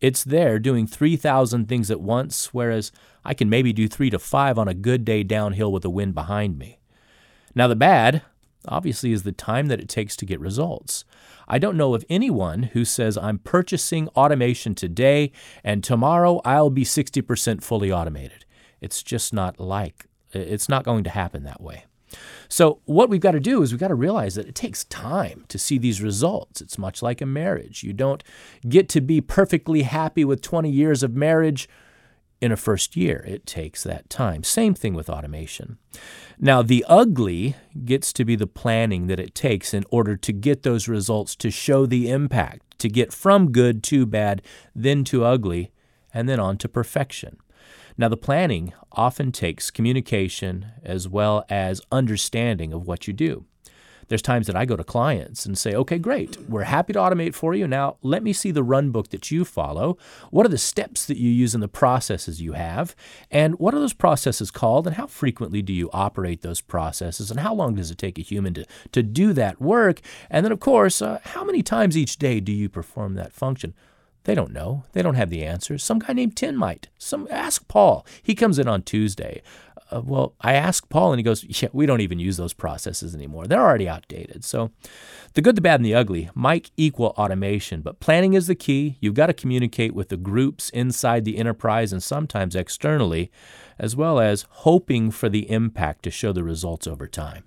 It's 0.00 0.24
there 0.24 0.58
doing 0.58 0.86
3,000 0.86 1.68
things 1.68 1.90
at 1.90 2.00
once, 2.00 2.54
whereas 2.54 2.90
I 3.24 3.34
can 3.34 3.50
maybe 3.50 3.72
do 3.72 3.88
three 3.88 4.10
to 4.10 4.18
five 4.18 4.58
on 4.58 4.68
a 4.68 4.74
good 4.74 5.04
day 5.04 5.22
downhill 5.22 5.72
with 5.72 5.82
the 5.82 5.90
wind 5.90 6.14
behind 6.14 6.58
me. 6.58 6.78
Now, 7.54 7.66
the 7.68 7.76
bad, 7.76 8.22
obviously, 8.66 9.12
is 9.12 9.22
the 9.22 9.32
time 9.32 9.66
that 9.66 9.80
it 9.80 9.88
takes 9.88 10.16
to 10.16 10.26
get 10.26 10.40
results. 10.40 11.04
I 11.48 11.58
don't 11.58 11.76
know 11.76 11.94
of 11.94 12.04
anyone 12.08 12.64
who 12.64 12.84
says, 12.84 13.18
I'm 13.18 13.38
purchasing 13.38 14.08
automation 14.10 14.74
today 14.74 15.32
and 15.64 15.82
tomorrow 15.82 16.40
I'll 16.44 16.70
be 16.70 16.84
60% 16.84 17.62
fully 17.62 17.90
automated. 17.90 18.44
It's 18.80 19.02
just 19.02 19.34
not 19.34 19.58
like, 19.58 20.06
it's 20.32 20.68
not 20.68 20.84
going 20.84 21.04
to 21.04 21.10
happen 21.10 21.42
that 21.44 21.60
way. 21.60 21.86
So, 22.48 22.80
what 22.86 23.08
we've 23.08 23.20
got 23.20 23.32
to 23.32 23.40
do 23.40 23.62
is 23.62 23.70
we've 23.70 23.80
got 23.80 23.88
to 23.88 23.94
realize 23.94 24.34
that 24.34 24.48
it 24.48 24.54
takes 24.56 24.84
time 24.84 25.44
to 25.48 25.58
see 25.58 25.78
these 25.78 26.02
results. 26.02 26.60
It's 26.60 26.78
much 26.78 27.02
like 27.02 27.20
a 27.20 27.26
marriage. 27.26 27.84
You 27.84 27.92
don't 27.92 28.24
get 28.68 28.88
to 28.90 29.00
be 29.00 29.20
perfectly 29.20 29.82
happy 29.82 30.24
with 30.24 30.42
20 30.42 30.68
years 30.68 31.04
of 31.04 31.14
marriage 31.14 31.68
in 32.40 32.52
a 32.52 32.56
first 32.56 32.96
year. 32.96 33.24
It 33.26 33.46
takes 33.46 33.82
that 33.82 34.08
time. 34.08 34.42
Same 34.42 34.74
thing 34.74 34.94
with 34.94 35.10
automation. 35.10 35.78
Now, 36.38 36.62
the 36.62 36.84
ugly 36.88 37.56
gets 37.84 38.12
to 38.14 38.24
be 38.24 38.34
the 38.34 38.46
planning 38.46 39.06
that 39.08 39.20
it 39.20 39.34
takes 39.34 39.74
in 39.74 39.84
order 39.90 40.16
to 40.16 40.32
get 40.32 40.62
those 40.62 40.88
results 40.88 41.36
to 41.36 41.50
show 41.50 41.84
the 41.84 42.10
impact, 42.10 42.78
to 42.78 42.88
get 42.88 43.12
from 43.12 43.52
good 43.52 43.82
to 43.84 44.06
bad, 44.06 44.42
then 44.74 45.04
to 45.04 45.24
ugly, 45.24 45.70
and 46.14 46.28
then 46.28 46.40
on 46.40 46.56
to 46.58 46.68
perfection. 46.68 47.36
Now, 47.98 48.08
the 48.08 48.16
planning 48.16 48.72
often 48.92 49.32
takes 49.32 49.70
communication 49.70 50.66
as 50.82 51.06
well 51.06 51.44
as 51.50 51.82
understanding 51.92 52.72
of 52.72 52.86
what 52.86 53.06
you 53.06 53.12
do. 53.12 53.44
There's 54.10 54.20
times 54.20 54.48
that 54.48 54.56
I 54.56 54.64
go 54.64 54.74
to 54.74 54.82
clients 54.82 55.46
and 55.46 55.56
say, 55.56 55.72
okay, 55.72 55.96
great, 55.96 56.36
we're 56.48 56.64
happy 56.64 56.92
to 56.94 56.98
automate 56.98 57.32
for 57.32 57.54
you. 57.54 57.68
Now, 57.68 57.96
let 58.02 58.24
me 58.24 58.32
see 58.32 58.50
the 58.50 58.64
run 58.64 58.90
book 58.90 59.10
that 59.10 59.30
you 59.30 59.44
follow. 59.44 59.96
What 60.32 60.44
are 60.44 60.48
the 60.50 60.58
steps 60.58 61.06
that 61.06 61.16
you 61.16 61.30
use 61.30 61.54
in 61.54 61.60
the 61.60 61.68
processes 61.68 62.42
you 62.42 62.54
have? 62.54 62.96
And 63.30 63.56
what 63.60 63.72
are 63.72 63.78
those 63.78 63.92
processes 63.92 64.50
called? 64.50 64.88
And 64.88 64.96
how 64.96 65.06
frequently 65.06 65.62
do 65.62 65.72
you 65.72 65.90
operate 65.92 66.42
those 66.42 66.60
processes? 66.60 67.30
And 67.30 67.38
how 67.38 67.54
long 67.54 67.76
does 67.76 67.92
it 67.92 67.98
take 67.98 68.18
a 68.18 68.22
human 68.22 68.52
to, 68.54 68.66
to 68.90 69.04
do 69.04 69.32
that 69.34 69.60
work? 69.60 70.00
And 70.28 70.44
then, 70.44 70.50
of 70.50 70.58
course, 70.58 71.00
uh, 71.00 71.20
how 71.22 71.44
many 71.44 71.62
times 71.62 71.96
each 71.96 72.16
day 72.16 72.40
do 72.40 72.50
you 72.50 72.68
perform 72.68 73.14
that 73.14 73.32
function? 73.32 73.74
They 74.24 74.34
don't 74.34 74.52
know. 74.52 74.84
They 74.92 75.02
don't 75.02 75.14
have 75.14 75.30
the 75.30 75.44
answers. 75.44 75.82
Some 75.82 76.00
guy 76.00 76.12
named 76.12 76.36
Tim 76.36 76.56
might. 76.56 76.88
Some 76.98 77.26
ask 77.30 77.66
Paul. 77.68 78.04
He 78.22 78.34
comes 78.34 78.58
in 78.58 78.68
on 78.68 78.82
Tuesday 78.82 79.40
uh, 79.92 80.00
well, 80.04 80.34
I 80.40 80.54
asked 80.54 80.88
Paul, 80.88 81.12
and 81.12 81.18
he 81.18 81.24
goes, 81.24 81.44
Yeah, 81.62 81.68
we 81.72 81.86
don't 81.86 82.00
even 82.00 82.18
use 82.18 82.36
those 82.36 82.52
processes 82.52 83.14
anymore. 83.14 83.46
They're 83.46 83.60
already 83.60 83.88
outdated. 83.88 84.44
So, 84.44 84.70
the 85.34 85.42
good, 85.42 85.56
the 85.56 85.60
bad, 85.60 85.80
and 85.80 85.84
the 85.84 85.94
ugly 85.94 86.30
might 86.34 86.70
equal 86.76 87.14
automation, 87.18 87.82
but 87.82 88.00
planning 88.00 88.34
is 88.34 88.46
the 88.46 88.54
key. 88.54 88.96
You've 89.00 89.14
got 89.14 89.26
to 89.26 89.34
communicate 89.34 89.94
with 89.94 90.08
the 90.08 90.16
groups 90.16 90.70
inside 90.70 91.24
the 91.24 91.38
enterprise 91.38 91.92
and 91.92 92.02
sometimes 92.02 92.54
externally, 92.54 93.30
as 93.78 93.96
well 93.96 94.20
as 94.20 94.46
hoping 94.50 95.10
for 95.10 95.28
the 95.28 95.50
impact 95.50 96.02
to 96.04 96.10
show 96.10 96.32
the 96.32 96.44
results 96.44 96.86
over 96.86 97.06
time. 97.06 97.44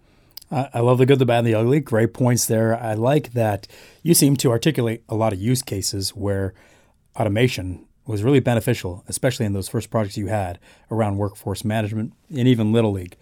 I 0.51 0.81
love 0.81 0.99
the 0.99 1.07
good, 1.07 1.17
the 1.17 1.25
bad, 1.25 1.39
and 1.39 1.47
the 1.47 1.55
ugly. 1.55 1.79
Great 1.79 2.13
points 2.13 2.45
there. 2.45 2.79
I 2.79 2.93
like 2.93 3.33
that 3.33 3.67
you 4.03 4.13
seem 4.13 4.35
to 4.37 4.51
articulate 4.51 5.03
a 5.09 5.15
lot 5.15 5.33
of 5.33 5.41
use 5.41 5.63
cases 5.63 6.11
where 6.11 6.53
automation 7.15 7.87
was 8.05 8.23
really 8.23 8.39
beneficial, 8.39 9.03
especially 9.07 9.45
in 9.45 9.53
those 9.53 9.69
first 9.69 9.89
projects 9.89 10.17
you 10.17 10.27
had 10.27 10.59
around 10.91 11.17
workforce 11.17 11.63
management 11.63 12.13
and 12.29 12.47
even 12.47 12.73
Little 12.73 12.91
League. 12.91 13.17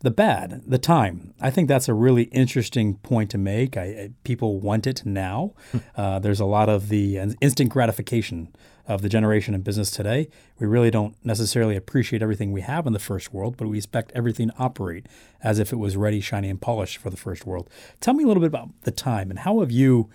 The 0.00 0.10
bad, 0.10 0.62
the 0.66 0.78
time. 0.78 1.32
I 1.40 1.50
think 1.50 1.68
that's 1.68 1.88
a 1.88 1.94
really 1.94 2.24
interesting 2.24 2.96
point 2.96 3.30
to 3.30 3.38
make. 3.38 3.76
I, 3.76 3.82
I, 3.82 4.10
people 4.24 4.60
want 4.60 4.86
it 4.86 5.06
now. 5.06 5.54
uh, 5.96 6.18
there's 6.18 6.40
a 6.40 6.44
lot 6.44 6.68
of 6.68 6.90
the 6.90 7.18
instant 7.40 7.70
gratification 7.70 8.54
of 8.86 9.02
the 9.02 9.08
generation 9.08 9.54
in 9.54 9.62
business 9.62 9.90
today. 9.90 10.28
We 10.58 10.66
really 10.66 10.90
don't 10.90 11.16
necessarily 11.24 11.76
appreciate 11.76 12.22
everything 12.22 12.52
we 12.52 12.60
have 12.60 12.86
in 12.86 12.92
the 12.92 12.98
first 12.98 13.32
world, 13.32 13.56
but 13.56 13.68
we 13.68 13.78
expect 13.78 14.12
everything 14.14 14.48
to 14.48 14.54
operate 14.58 15.06
as 15.42 15.58
if 15.58 15.72
it 15.72 15.76
was 15.76 15.96
ready, 15.96 16.20
shiny, 16.20 16.50
and 16.50 16.60
polished 16.60 16.98
for 16.98 17.10
the 17.10 17.16
first 17.16 17.46
world. 17.46 17.68
Tell 18.00 18.14
me 18.14 18.22
a 18.22 18.26
little 18.26 18.42
bit 18.42 18.48
about 18.48 18.68
the 18.82 18.90
time 18.90 19.30
and 19.30 19.40
how 19.40 19.60
have 19.60 19.70
you 19.70 20.08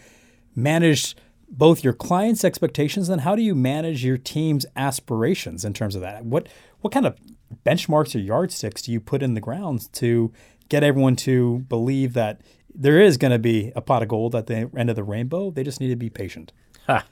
managed 0.56 1.20
both 1.52 1.84
your 1.84 1.94
clients' 1.94 2.46
expectations 2.46 3.10
and 3.10 3.22
how 3.22 3.36
do 3.36 3.42
you 3.42 3.54
manage 3.54 4.06
your 4.06 4.18
team's 4.18 4.66
aspirations 4.76 5.66
in 5.66 5.74
terms 5.74 5.96
of 5.96 6.02
that? 6.02 6.26
What 6.26 6.48
what 6.80 6.94
kind 6.94 7.06
of 7.06 7.20
benchmarks 7.66 8.16
or 8.16 8.20
yardsticks 8.20 8.82
do 8.82 8.92
you 8.92 9.00
put 9.00 9.22
in 9.22 9.34
the 9.34 9.42
ground 9.42 9.92
to 9.94 10.32
get 10.70 10.84
everyone 10.84 11.16
to 11.18 11.60
believe 11.68 12.14
that 12.14 12.42
there 12.74 13.00
is 13.00 13.18
going 13.18 13.32
to 13.32 13.40
be 13.40 13.74
a 13.76 13.82
pot 13.82 14.02
of 14.02 14.08
gold 14.08 14.34
at 14.34 14.48
the 14.48 14.72
end 14.76 14.90
of 14.90 14.96
the 14.96 15.04
rainbow? 15.04 15.52
They 15.52 15.64
just 15.64 15.82
need 15.82 15.90
to 15.90 15.96
be 15.96 16.10
patient. 16.10 16.54
Ha. 16.88 17.06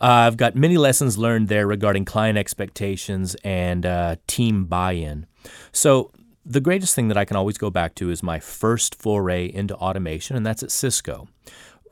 Uh, 0.00 0.06
I've 0.06 0.36
got 0.36 0.56
many 0.56 0.76
lessons 0.76 1.16
learned 1.18 1.48
there 1.48 1.66
regarding 1.66 2.04
client 2.04 2.36
expectations 2.36 3.36
and 3.44 3.86
uh, 3.86 4.16
team 4.26 4.64
buy 4.64 4.92
in. 4.92 5.26
So, 5.70 6.10
the 6.46 6.60
greatest 6.60 6.94
thing 6.94 7.08
that 7.08 7.16
I 7.16 7.24
can 7.24 7.36
always 7.36 7.56
go 7.56 7.70
back 7.70 7.94
to 7.94 8.10
is 8.10 8.22
my 8.22 8.38
first 8.38 8.94
foray 8.94 9.46
into 9.46 9.74
automation, 9.76 10.36
and 10.36 10.44
that's 10.44 10.62
at 10.62 10.70
Cisco. 10.70 11.28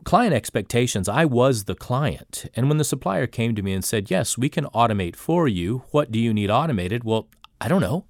Client 0.05 0.35
expectations, 0.35 1.09
I 1.09 1.25
was 1.25 1.65
the 1.65 1.75
client. 1.75 2.47
And 2.55 2.69
when 2.69 2.79
the 2.79 2.85
supplier 2.85 3.27
came 3.27 3.55
to 3.55 3.63
me 3.63 3.73
and 3.73 3.85
said, 3.85 4.11
Yes, 4.11 4.37
we 4.37 4.49
can 4.49 4.65
automate 4.67 5.17
for 5.17 5.47
you, 5.47 5.85
what 5.91 6.11
do 6.11 6.19
you 6.19 6.35
need 6.35 6.51
automated? 6.51 7.05
Well, 7.05 7.29
I 7.61 7.69
don't 7.69 7.81
know. 7.81 8.07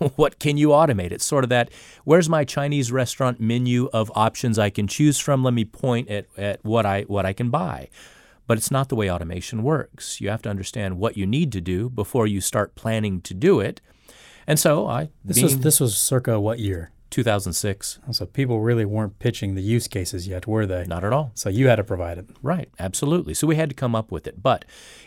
what 0.16 0.38
can 0.38 0.56
you 0.56 0.68
automate? 0.68 1.12
It's 1.12 1.24
sort 1.24 1.44
of 1.44 1.50
that 1.50 1.70
where's 2.04 2.28
my 2.28 2.44
Chinese 2.44 2.90
restaurant 2.90 3.40
menu 3.40 3.88
of 3.92 4.10
options 4.14 4.58
I 4.58 4.70
can 4.70 4.86
choose 4.86 5.18
from? 5.18 5.44
Let 5.44 5.54
me 5.54 5.64
point 5.64 6.08
at, 6.08 6.26
at 6.36 6.64
what 6.64 6.86
I 6.86 7.02
what 7.02 7.26
I 7.26 7.32
can 7.32 7.50
buy. 7.50 7.88
But 8.46 8.58
it's 8.58 8.70
not 8.70 8.88
the 8.88 8.96
way 8.96 9.10
automation 9.10 9.62
works. 9.62 10.20
You 10.20 10.28
have 10.30 10.42
to 10.42 10.50
understand 10.50 10.98
what 10.98 11.16
you 11.16 11.26
need 11.26 11.52
to 11.52 11.60
do 11.60 11.88
before 11.88 12.26
you 12.26 12.40
start 12.40 12.74
planning 12.74 13.20
to 13.22 13.34
do 13.34 13.60
it. 13.60 13.80
And 14.46 14.58
so 14.58 14.86
I 14.86 15.10
This 15.24 15.42
was 15.42 15.60
this 15.60 15.80
was 15.80 15.96
circa 15.96 16.40
what 16.40 16.58
year? 16.58 16.90
2006. 17.10 17.98
So 18.12 18.26
people 18.26 18.60
really 18.60 18.84
weren't 18.84 19.18
pitching 19.18 19.54
the 19.54 19.62
use 19.62 19.88
cases 19.88 20.28
yet, 20.28 20.46
were 20.46 20.66
they? 20.66 20.84
Not 20.86 21.04
at 21.04 21.12
all. 21.12 21.32
So 21.34 21.48
you 21.48 21.68
had 21.68 21.76
to 21.76 21.84
provide 21.84 22.18
it. 22.18 22.26
Right, 22.42 22.68
absolutely. 22.78 23.34
So 23.34 23.46
we 23.46 23.56
had 23.56 23.68
to 23.68 23.74
come 23.74 23.94
up 23.94 24.10
with 24.10 24.26
it. 24.26 24.42
But 24.42 24.64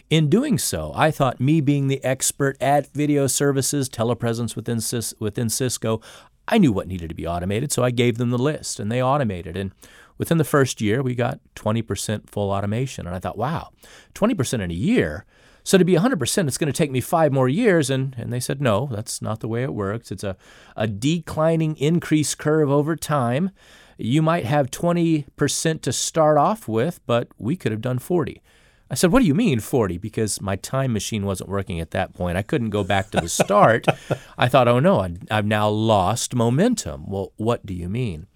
in 0.10 0.29
doing 0.29 0.57
so, 0.57 0.91
I 0.95 1.12
thought 1.12 1.39
me 1.39 1.62
being 1.62 1.88
the 1.88 2.03
expert 2.03 2.62
at 2.62 2.91
video 2.93 3.27
services, 3.27 3.89
telepresence 3.89 4.55
within 4.55 4.81
Cis- 4.81 5.13
within 5.19 5.50
Cisco, 5.50 6.01
I 6.48 6.57
knew 6.57 6.74
what 6.74 6.88
needed 6.88 7.07
to 7.07 7.15
be 7.15 7.25
automated, 7.25 7.72
so 7.72 7.83
I 7.83 7.91
gave 7.91 8.17
them 8.17 8.29
the 8.29 8.38
list 8.38 8.77
and 8.77 8.91
they 8.91 9.01
automated. 9.01 9.55
And 9.55 9.72
Within 10.17 10.38
the 10.38 10.43
first 10.43 10.81
year, 10.81 11.01
we 11.01 11.15
got 11.15 11.39
20% 11.55 12.29
full 12.29 12.51
automation. 12.51 13.07
And 13.07 13.15
I 13.15 13.19
thought, 13.19 13.38
wow, 13.38 13.69
20% 14.15 14.62
in 14.62 14.72
a 14.72 14.74
year. 14.74 15.25
So 15.63 15.77
to 15.77 15.86
be 15.86 15.96
100%, 15.96 16.48
it's 16.48 16.58
going 16.58 16.72
to 16.72 16.77
take 16.77 16.91
me 16.91 17.01
five 17.01 17.32
more 17.32 17.48
years. 17.48 17.89
And, 17.89 18.15
and 18.17 18.32
they 18.32 18.39
said, 18.39 18.62
no, 18.62 18.89
that's 18.91 19.22
not 19.22 19.39
the 19.39 19.48
way 19.48 19.63
it 19.63 19.74
works. 19.74 20.12
It's 20.12 20.24
a, 20.24 20.36
a 20.75 20.88
declining 20.88 21.77
increase 21.77 22.36
curve 22.36 22.70
over 22.70 22.96
time. 22.96 23.51
You 23.98 24.22
might 24.22 24.46
have 24.46 24.72
20% 24.72 25.82
to 25.82 25.93
start 25.93 26.38
off 26.38 26.67
with, 26.67 27.00
but 27.05 27.29
we 27.38 27.55
could 27.55 27.72
have 27.72 27.82
done 27.82 28.00
40. 28.00 28.41
I 28.93 28.96
said, 28.96 29.12
What 29.12 29.22
do 29.22 29.25
you 29.25 29.34
mean 29.34 29.60
40? 29.60 29.98
Because 29.98 30.39
my 30.39 30.55
time 30.55 30.93
machine 30.93 31.25
wasn't 31.25 31.50
working 31.50 31.79
at 31.79 31.91
that 31.91 32.13
point. 32.13 32.38
I 32.38 32.43
couldn't 32.43 32.70
go 32.70 32.84
back 32.84 33.10
to 33.12 33.22
the 33.22 33.27
start. 33.27 33.88
I 34.38 34.48
thought, 34.48 34.67
Oh 34.67 34.79
no, 34.79 35.08
I've 35.32 35.48
now 35.48 35.67
lost 35.67 36.36
momentum. 36.36 37.10
Well, 37.10 37.34
what 37.38 37.65
do 37.65 37.74
you 37.74 37.89
mean? 37.89 38.27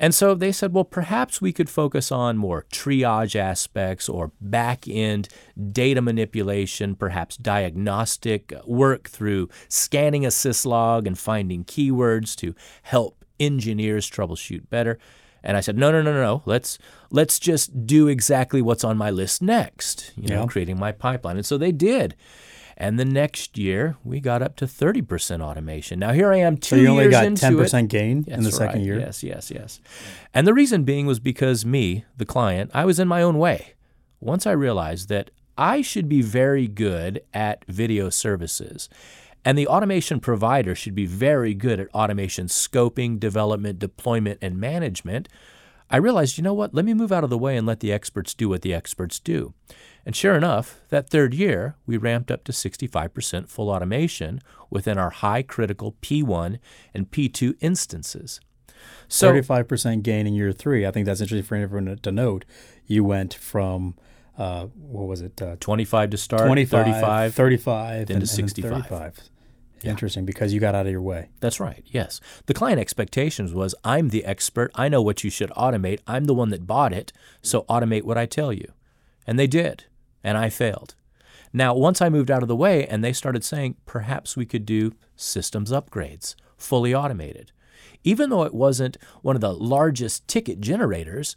And 0.00 0.14
so 0.14 0.34
they 0.34 0.52
said, 0.52 0.72
well, 0.72 0.84
perhaps 0.84 1.40
we 1.40 1.52
could 1.52 1.68
focus 1.68 2.12
on 2.12 2.36
more 2.36 2.64
triage 2.72 3.34
aspects 3.34 4.08
or 4.08 4.30
back 4.40 4.86
end 4.86 5.28
data 5.72 6.00
manipulation, 6.00 6.94
perhaps 6.94 7.36
diagnostic 7.36 8.52
work 8.64 9.08
through 9.08 9.48
scanning 9.68 10.24
a 10.24 10.28
syslog 10.28 11.06
and 11.06 11.18
finding 11.18 11.64
keywords 11.64 12.36
to 12.36 12.54
help 12.82 13.24
engineers 13.40 14.08
troubleshoot 14.08 14.70
better. 14.70 14.98
And 15.42 15.56
I 15.56 15.60
said, 15.60 15.76
no, 15.76 15.90
no, 15.90 16.02
no, 16.02 16.12
no, 16.12 16.22
no. 16.22 16.42
Let's 16.46 16.78
let's 17.10 17.38
just 17.38 17.86
do 17.86 18.08
exactly 18.08 18.60
what's 18.60 18.84
on 18.84 18.96
my 18.96 19.10
list 19.10 19.40
next. 19.40 20.12
You 20.16 20.28
know, 20.28 20.40
yeah. 20.42 20.46
creating 20.46 20.78
my 20.78 20.92
pipeline. 20.92 21.36
And 21.36 21.46
so 21.46 21.58
they 21.58 21.72
did. 21.72 22.16
And 22.80 22.96
the 22.96 23.04
next 23.04 23.58
year, 23.58 23.96
we 24.04 24.20
got 24.20 24.40
up 24.40 24.54
to 24.56 24.64
30% 24.64 25.40
automation. 25.42 25.98
Now, 25.98 26.12
here 26.12 26.32
I 26.32 26.36
am 26.36 26.56
two 26.56 26.76
years 26.76 27.12
into 27.12 27.40
so 27.40 27.48
you 27.48 27.58
only 27.58 27.60
got 27.60 27.74
10% 27.74 27.82
it. 27.82 27.88
gain 27.88 28.22
That's 28.22 28.38
in 28.38 28.44
the 28.44 28.52
second 28.52 28.84
year? 28.84 29.00
Yes, 29.00 29.24
yes, 29.24 29.50
yes. 29.50 29.80
And 30.32 30.46
the 30.46 30.54
reason 30.54 30.84
being 30.84 31.04
was 31.04 31.18
because 31.18 31.66
me, 31.66 32.04
the 32.16 32.24
client, 32.24 32.70
I 32.72 32.84
was 32.84 33.00
in 33.00 33.08
my 33.08 33.20
own 33.20 33.36
way. 33.36 33.74
Once 34.20 34.46
I 34.46 34.52
realized 34.52 35.08
that 35.08 35.32
I 35.58 35.82
should 35.82 36.08
be 36.08 36.22
very 36.22 36.68
good 36.68 37.20
at 37.34 37.64
video 37.64 38.10
services. 38.10 38.88
And 39.44 39.58
the 39.58 39.66
automation 39.66 40.20
provider 40.20 40.76
should 40.76 40.94
be 40.94 41.06
very 41.06 41.54
good 41.54 41.80
at 41.80 41.92
automation 41.92 42.46
scoping, 42.46 43.18
development, 43.18 43.80
deployment, 43.80 44.38
and 44.40 44.60
management. 44.60 45.28
I 45.90 45.96
realized, 45.96 46.36
you 46.36 46.44
know 46.44 46.54
what? 46.54 46.74
Let 46.74 46.84
me 46.84 46.94
move 46.94 47.12
out 47.12 47.24
of 47.24 47.30
the 47.30 47.38
way 47.38 47.56
and 47.56 47.66
let 47.66 47.80
the 47.80 47.92
experts 47.92 48.34
do 48.34 48.48
what 48.48 48.62
the 48.62 48.74
experts 48.74 49.18
do. 49.18 49.54
And 50.04 50.14
sure 50.14 50.34
enough, 50.34 50.80
that 50.90 51.08
third 51.08 51.34
year, 51.34 51.76
we 51.86 51.96
ramped 51.96 52.30
up 52.30 52.44
to 52.44 52.52
65% 52.52 53.48
full 53.48 53.70
automation 53.70 54.40
within 54.70 54.98
our 54.98 55.10
high 55.10 55.42
critical 55.42 55.96
P1 56.02 56.58
and 56.94 57.10
P2 57.10 57.56
instances. 57.60 58.40
So 59.08 59.32
35% 59.32 60.02
gain 60.02 60.26
in 60.26 60.34
year 60.34 60.52
three. 60.52 60.86
I 60.86 60.90
think 60.90 61.06
that's 61.06 61.20
interesting 61.20 61.46
for 61.46 61.56
everyone 61.56 61.96
to 61.96 62.12
note. 62.12 62.44
You 62.86 63.04
went 63.04 63.34
from 63.34 63.96
uh, 64.36 64.66
what 64.66 65.08
was 65.08 65.20
it? 65.20 65.40
Uh, 65.42 65.56
25 65.58 66.10
to 66.10 66.16
start, 66.16 66.46
25, 66.46 66.70
35, 66.70 67.34
35, 67.34 68.10
into 68.10 68.26
65. 68.26 68.86
35. 68.86 69.30
Yeah. 69.82 69.90
Interesting 69.90 70.24
because 70.24 70.52
you 70.52 70.60
got 70.60 70.74
out 70.74 70.86
of 70.86 70.92
your 70.92 71.02
way. 71.02 71.28
That's 71.40 71.60
right. 71.60 71.84
Yes. 71.86 72.20
The 72.46 72.54
client 72.54 72.80
expectations 72.80 73.52
was 73.54 73.74
I'm 73.84 74.08
the 74.08 74.24
expert. 74.24 74.70
I 74.74 74.88
know 74.88 75.02
what 75.02 75.22
you 75.22 75.30
should 75.30 75.50
automate. 75.50 76.00
I'm 76.06 76.24
the 76.24 76.34
one 76.34 76.50
that 76.50 76.66
bought 76.66 76.92
it. 76.92 77.12
So 77.42 77.62
automate 77.62 78.02
what 78.02 78.18
I 78.18 78.26
tell 78.26 78.52
you. 78.52 78.72
And 79.26 79.38
they 79.38 79.46
did. 79.46 79.84
And 80.24 80.36
I 80.36 80.50
failed. 80.50 80.94
Now, 81.52 81.74
once 81.74 82.02
I 82.02 82.08
moved 82.08 82.30
out 82.30 82.42
of 82.42 82.48
the 82.48 82.56
way 82.56 82.86
and 82.86 83.02
they 83.02 83.12
started 83.12 83.44
saying 83.44 83.76
perhaps 83.86 84.36
we 84.36 84.46
could 84.46 84.66
do 84.66 84.92
systems 85.16 85.70
upgrades, 85.70 86.34
fully 86.56 86.94
automated. 86.94 87.52
Even 88.04 88.30
though 88.30 88.44
it 88.44 88.54
wasn't 88.54 88.96
one 89.22 89.36
of 89.36 89.40
the 89.40 89.54
largest 89.54 90.26
ticket 90.28 90.60
generators, 90.60 91.36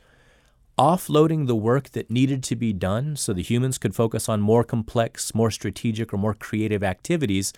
offloading 0.77 1.47
the 1.47 1.55
work 1.55 1.91
that 1.91 2.09
needed 2.09 2.43
to 2.43 2.55
be 2.55 2.73
done 2.73 3.15
so 3.15 3.33
the 3.33 3.41
humans 3.41 3.77
could 3.77 3.95
focus 3.95 4.27
on 4.27 4.41
more 4.41 4.63
complex, 4.63 5.35
more 5.35 5.51
strategic, 5.51 6.13
or 6.13 6.17
more 6.17 6.33
creative 6.33 6.83
activities 6.83 7.53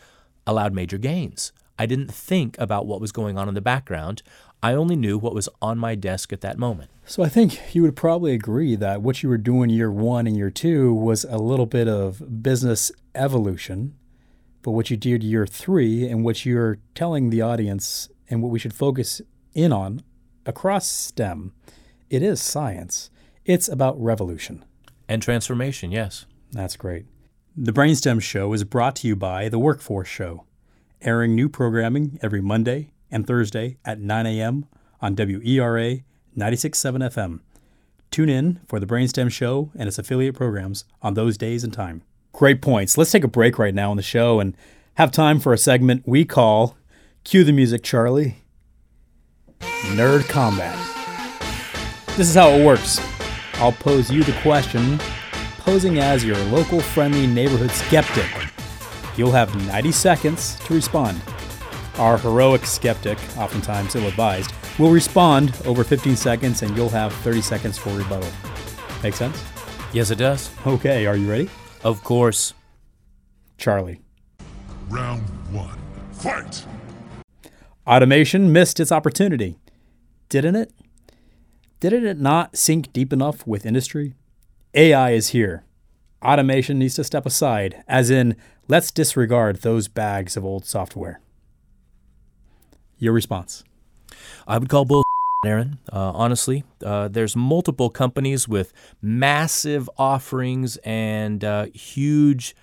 allowed 0.45 0.73
major 0.73 0.97
gains. 0.97 1.51
I 1.77 1.85
didn't 1.85 2.13
think 2.13 2.55
about 2.59 2.85
what 2.85 3.01
was 3.01 3.11
going 3.11 3.37
on 3.37 3.47
in 3.47 3.55
the 3.55 3.61
background. 3.61 4.21
I 4.61 4.73
only 4.73 4.95
knew 4.95 5.17
what 5.17 5.33
was 5.33 5.49
on 5.61 5.77
my 5.77 5.95
desk 5.95 6.31
at 6.31 6.41
that 6.41 6.57
moment. 6.57 6.89
So 7.05 7.23
I 7.23 7.29
think 7.29 7.75
you 7.75 7.81
would 7.81 7.95
probably 7.95 8.33
agree 8.33 8.75
that 8.75 9.01
what 9.01 9.21
you 9.21 9.29
were 9.29 9.37
doing 9.37 9.69
year 9.69 9.91
one 9.91 10.25
and 10.25 10.37
year 10.37 10.49
two 10.49 10.93
was 10.93 11.25
a 11.25 11.37
little 11.37 11.65
bit 11.65 11.87
of 11.87 12.41
business 12.41 12.91
evolution. 13.13 13.95
But 14.61 14.71
what 14.71 14.89
you 14.89 14.95
did 14.95 15.23
year 15.23 15.45
three 15.45 16.07
and 16.07 16.23
what 16.23 16.45
you're 16.45 16.77
telling 16.95 17.29
the 17.29 17.41
audience 17.41 18.07
and 18.29 18.41
what 18.41 18.51
we 18.51 18.59
should 18.59 18.73
focus 18.73 19.21
in 19.53 19.73
on 19.73 20.01
across 20.45 20.87
STEM, 20.87 21.51
it 22.09 22.23
is 22.23 22.41
science. 22.41 23.09
It's 23.45 23.67
about 23.67 24.01
revolution. 24.01 24.63
And 25.09 25.21
transformation, 25.21 25.91
yes. 25.91 26.25
That's 26.53 26.77
great. 26.77 27.05
The 27.55 27.71
Brainstem 27.71 28.19
Show 28.19 28.51
is 28.53 28.63
brought 28.63 28.95
to 28.95 29.07
you 29.07 29.15
by 29.15 29.47
The 29.47 29.59
Workforce 29.59 30.07
Show, 30.07 30.45
airing 31.03 31.35
new 31.35 31.47
programming 31.47 32.17
every 32.23 32.41
Monday 32.41 32.89
and 33.11 33.27
Thursday 33.27 33.77
at 33.85 33.99
9 33.99 34.25
a.m. 34.25 34.65
on 35.01 35.15
WERA 35.15 35.99
96.7 36.35 37.11
FM. 37.13 37.41
Tune 38.09 38.29
in 38.29 38.59
for 38.67 38.79
The 38.79 38.87
Brainstem 38.87 39.31
Show 39.31 39.69
and 39.75 39.87
its 39.87 39.99
affiliate 39.99 40.33
programs 40.33 40.85
on 41.03 41.13
those 41.13 41.37
days 41.37 41.63
and 41.63 41.71
time. 41.71 42.01
Great 42.31 42.59
points. 42.59 42.97
Let's 42.97 43.11
take 43.11 43.23
a 43.23 43.27
break 43.27 43.59
right 43.59 43.75
now 43.75 43.91
on 43.91 43.97
the 43.97 44.03
show 44.03 44.39
and 44.39 44.57
have 44.95 45.11
time 45.11 45.39
for 45.39 45.53
a 45.53 45.57
segment 45.59 46.07
we 46.07 46.25
call 46.25 46.75
Cue 47.23 47.43
the 47.43 47.53
Music, 47.53 47.83
Charlie 47.83 48.37
Nerd 49.59 50.27
Combat. 50.27 50.75
This 52.17 52.29
is 52.29 52.33
how 52.33 52.49
it 52.49 52.65
works. 52.65 52.99
I'll 53.59 53.73
pose 53.73 54.09
you 54.09 54.23
the 54.23 54.33
question 54.41 54.99
posing 55.63 55.99
as 55.99 56.23
your 56.25 56.37
local 56.45 56.79
friendly 56.81 57.25
neighborhood 57.25 57.71
skeptic. 57.71 58.29
You'll 59.17 59.31
have 59.31 59.55
90 59.67 59.91
seconds 59.91 60.55
to 60.65 60.73
respond. 60.73 61.21
Our 61.97 62.17
heroic 62.17 62.65
skeptic, 62.65 63.17
oftentimes 63.37 63.95
ill 63.95 64.07
advised, 64.07 64.51
will 64.77 64.91
respond 64.91 65.55
over 65.65 65.83
15 65.83 66.15
seconds 66.15 66.61
and 66.63 66.75
you'll 66.75 66.89
have 66.89 67.13
30 67.13 67.41
seconds 67.41 67.77
for 67.77 67.89
rebuttal. 67.93 68.29
Make 69.01 69.15
sense? 69.15 69.43
Yes, 69.93 70.11
it 70.11 70.17
does. 70.17 70.49
Okay, 70.65 71.05
are 71.05 71.15
you 71.15 71.29
ready? 71.29 71.49
Of 71.83 72.03
course. 72.03 72.53
Charlie. 73.57 74.01
Round 74.89 75.23
one. 75.51 75.79
Fight! 76.11 76.65
Automation 77.85 78.51
missed 78.51 78.79
its 78.79 78.91
opportunity. 78.91 79.59
Didn't 80.29 80.55
it? 80.55 80.73
Didn't 81.79 82.05
it 82.05 82.19
not 82.19 82.57
sink 82.57 82.91
deep 82.93 83.13
enough 83.13 83.45
with 83.45 83.65
industry? 83.65 84.15
AI 84.75 85.11
is 85.11 85.29
here. 85.29 85.63
Automation 86.23 86.79
needs 86.79 86.95
to 86.95 87.03
step 87.03 87.25
aside, 87.25 87.83
as 87.87 88.09
in, 88.09 88.35
let's 88.67 88.91
disregard 88.91 89.57
those 89.57 89.87
bags 89.87 90.35
of 90.35 90.43
old 90.43 90.65
software. 90.65 91.21
Your 92.97 93.13
response? 93.13 93.63
I 94.47 94.57
would 94.57 94.69
call 94.69 94.85
bull, 94.85 95.03
Aaron. 95.45 95.77
Uh, 95.91 96.11
honestly, 96.13 96.63
uh, 96.83 97.07
there's 97.07 97.35
multiple 97.35 97.89
companies 97.89 98.47
with 98.47 98.73
massive 99.01 99.89
offerings 99.97 100.77
and 100.77 101.43
uh, 101.43 101.65
huge 101.73 102.55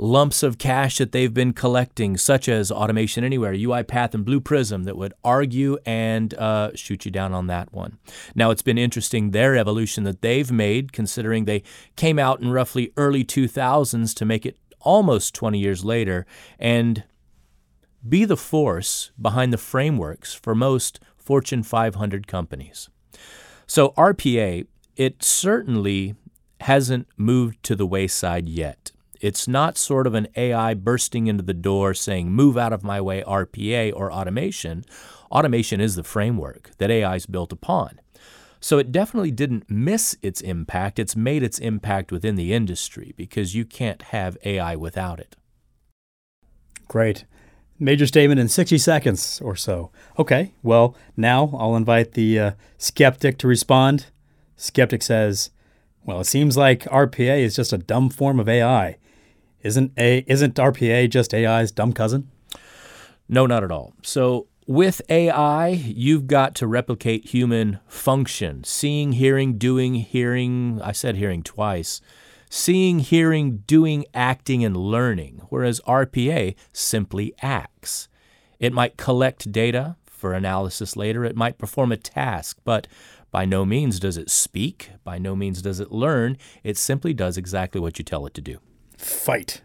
lumps 0.00 0.42
of 0.42 0.56
cash 0.56 0.96
that 0.96 1.12
they've 1.12 1.34
been 1.34 1.52
collecting, 1.52 2.16
such 2.16 2.48
as 2.48 2.72
Automation 2.72 3.22
Anywhere, 3.22 3.52
UiPath, 3.52 4.14
and 4.14 4.24
Blue 4.24 4.40
Prism, 4.40 4.84
that 4.84 4.96
would 4.96 5.12
argue 5.22 5.76
and 5.84 6.32
uh, 6.34 6.70
shoot 6.74 7.04
you 7.04 7.10
down 7.10 7.34
on 7.34 7.48
that 7.48 7.72
one. 7.72 7.98
Now, 8.34 8.50
it's 8.50 8.62
been 8.62 8.78
interesting 8.78 9.30
their 9.30 9.56
evolution 9.56 10.04
that 10.04 10.22
they've 10.22 10.50
made, 10.50 10.92
considering 10.92 11.44
they 11.44 11.62
came 11.96 12.18
out 12.18 12.40
in 12.40 12.50
roughly 12.50 12.92
early 12.96 13.24
2000s 13.24 14.14
to 14.14 14.24
make 14.24 14.46
it 14.46 14.56
almost 14.80 15.34
20 15.34 15.58
years 15.58 15.84
later, 15.84 16.24
and 16.58 17.04
be 18.08 18.24
the 18.24 18.38
force 18.38 19.10
behind 19.20 19.52
the 19.52 19.58
frameworks 19.58 20.32
for 20.32 20.54
most 20.54 20.98
Fortune 21.18 21.62
500 21.62 22.26
companies. 22.26 22.88
So, 23.66 23.90
RPA, 23.90 24.66
it 24.96 25.22
certainly 25.22 26.14
hasn't 26.62 27.06
moved 27.18 27.62
to 27.64 27.76
the 27.76 27.86
wayside 27.86 28.48
yet. 28.48 28.79
It's 29.20 29.46
not 29.46 29.76
sort 29.76 30.06
of 30.06 30.14
an 30.14 30.28
AI 30.34 30.74
bursting 30.74 31.26
into 31.26 31.42
the 31.42 31.54
door 31.54 31.94
saying, 31.94 32.32
move 32.32 32.56
out 32.56 32.72
of 32.72 32.82
my 32.82 33.00
way, 33.00 33.22
RPA 33.22 33.92
or 33.94 34.10
automation. 34.10 34.84
Automation 35.30 35.80
is 35.80 35.94
the 35.94 36.02
framework 36.02 36.70
that 36.78 36.90
AI 36.90 37.16
is 37.16 37.26
built 37.26 37.52
upon. 37.52 38.00
So 38.60 38.78
it 38.78 38.92
definitely 38.92 39.30
didn't 39.30 39.70
miss 39.70 40.16
its 40.22 40.40
impact. 40.40 40.98
It's 40.98 41.16
made 41.16 41.42
its 41.42 41.58
impact 41.58 42.12
within 42.12 42.36
the 42.36 42.52
industry 42.52 43.14
because 43.16 43.54
you 43.54 43.64
can't 43.64 44.02
have 44.02 44.36
AI 44.44 44.76
without 44.76 45.18
it. 45.18 45.36
Great. 46.88 47.24
Major 47.78 48.06
statement 48.06 48.38
in 48.38 48.48
60 48.48 48.76
seconds 48.76 49.40
or 49.42 49.56
so. 49.56 49.90
Okay, 50.18 50.52
well, 50.62 50.94
now 51.16 51.50
I'll 51.58 51.76
invite 51.76 52.12
the 52.12 52.38
uh, 52.38 52.50
skeptic 52.76 53.38
to 53.38 53.48
respond. 53.48 54.06
Skeptic 54.56 55.02
says, 55.02 55.50
Well, 56.04 56.20
it 56.20 56.24
seems 56.24 56.58
like 56.58 56.80
RPA 56.80 57.40
is 57.40 57.56
just 57.56 57.72
a 57.72 57.78
dumb 57.78 58.10
form 58.10 58.38
of 58.38 58.48
AI. 58.48 58.98
Isn't 59.62 59.92
a 59.98 60.24
isn't 60.26 60.54
RPA 60.54 61.08
just 61.10 61.34
AI's 61.34 61.70
dumb 61.70 61.92
cousin? 61.92 62.30
No, 63.28 63.46
not 63.46 63.62
at 63.62 63.70
all. 63.70 63.92
So 64.02 64.48
with 64.66 65.02
AI, 65.08 65.68
you've 65.68 66.26
got 66.26 66.54
to 66.56 66.66
replicate 66.66 67.28
human 67.28 67.80
function 67.86 68.64
seeing, 68.64 69.12
hearing, 69.12 69.58
doing, 69.58 69.94
hearing. 69.94 70.80
I 70.82 70.92
said 70.92 71.16
hearing 71.16 71.42
twice. 71.42 72.00
Seeing, 72.48 72.98
hearing, 72.98 73.58
doing, 73.66 74.04
acting, 74.12 74.64
and 74.64 74.76
learning, 74.76 75.42
whereas 75.50 75.80
RPA 75.82 76.56
simply 76.72 77.32
acts. 77.42 78.08
It 78.58 78.72
might 78.72 78.96
collect 78.96 79.52
data 79.52 79.96
for 80.04 80.34
analysis 80.34 80.96
later, 80.96 81.24
it 81.24 81.36
might 81.36 81.58
perform 81.58 81.92
a 81.92 81.96
task, 81.96 82.58
but 82.64 82.86
by 83.30 83.44
no 83.44 83.64
means 83.64 83.98
does 83.98 84.16
it 84.16 84.28
speak, 84.28 84.90
by 85.02 85.16
no 85.16 85.34
means 85.34 85.62
does 85.62 85.80
it 85.80 85.92
learn. 85.92 86.36
It 86.62 86.76
simply 86.76 87.14
does 87.14 87.38
exactly 87.38 87.80
what 87.80 87.98
you 87.98 88.04
tell 88.04 88.26
it 88.26 88.34
to 88.34 88.40
do 88.40 88.58
fight. 89.00 89.60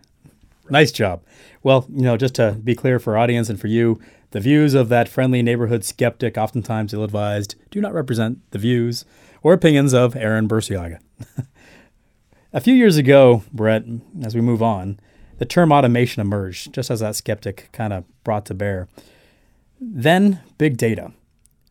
Nice 0.69 0.91
job. 0.91 1.21
Well, 1.63 1.85
you 1.89 2.01
know, 2.01 2.17
just 2.17 2.35
to 2.35 2.53
be 2.53 2.75
clear 2.75 2.99
for 2.99 3.17
audience 3.17 3.49
and 3.49 3.59
for 3.59 3.67
you, 3.67 3.99
the 4.31 4.39
views 4.39 4.73
of 4.73 4.89
that 4.89 5.07
friendly 5.07 5.41
neighborhood 5.41 5.83
skeptic, 5.83 6.37
oftentimes 6.37 6.93
ill 6.93 7.03
advised, 7.03 7.55
do 7.69 7.79
not 7.79 7.93
represent 7.93 8.39
the 8.51 8.59
views 8.59 9.05
or 9.43 9.53
opinions 9.53 9.93
of 9.93 10.15
Aaron 10.15 10.47
Burciaga. 10.47 10.99
A 12.53 12.61
few 12.61 12.73
years 12.73 12.97
ago, 12.97 13.43
Brett, 13.51 13.83
as 14.23 14.33
we 14.33 14.41
move 14.41 14.63
on, 14.63 14.99
the 15.37 15.45
term 15.45 15.71
automation 15.71 16.21
emerged, 16.21 16.73
just 16.73 16.89
as 16.89 17.01
that 17.01 17.15
skeptic 17.15 17.69
kind 17.73 17.91
of 17.91 18.05
brought 18.23 18.45
to 18.45 18.53
bear. 18.53 18.87
Then, 19.79 20.39
big 20.57 20.77
data. 20.77 21.11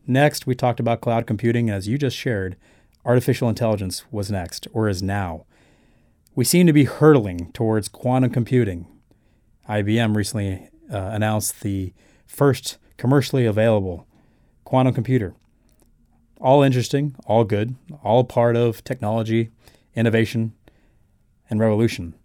Next, 0.05 0.45
we 0.45 0.53
talked 0.53 0.79
about 0.79 1.01
cloud 1.01 1.25
computing, 1.25 1.69
as 1.69 1.87
you 1.87 1.97
just 1.97 2.15
shared, 2.15 2.55
artificial 3.03 3.49
intelligence 3.49 4.03
was 4.11 4.29
next, 4.29 4.67
or 4.73 4.87
is 4.87 5.01
now. 5.01 5.45
We 6.35 6.43
seem 6.43 6.67
to 6.67 6.73
be 6.73 6.83
hurtling 6.83 7.53
towards 7.53 7.87
quantum 7.87 8.29
computing. 8.29 8.87
IBM 9.69 10.17
recently 10.17 10.69
uh, 10.91 10.97
announced 10.97 11.61
the 11.61 11.93
first 12.27 12.77
commercially 12.97 13.45
available 13.45 14.05
quantum 14.65 14.93
computer. 14.93 15.33
All 16.41 16.61
interesting, 16.61 17.15
all 17.25 17.45
good, 17.45 17.75
all 18.03 18.25
part 18.25 18.57
of 18.57 18.83
technology, 18.83 19.49
innovation, 19.95 20.51
and 21.49 21.61
revolution. 21.61 22.15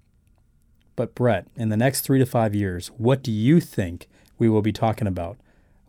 But, 0.96 1.14
Brett, 1.14 1.46
in 1.54 1.68
the 1.68 1.76
next 1.76 2.00
three 2.00 2.18
to 2.18 2.26
five 2.26 2.52
years, 2.52 2.88
what 2.96 3.22
do 3.22 3.30
you 3.30 3.60
think 3.60 4.08
we 4.38 4.48
will 4.48 4.60
be 4.60 4.72
talking 4.72 5.06
about? 5.06 5.38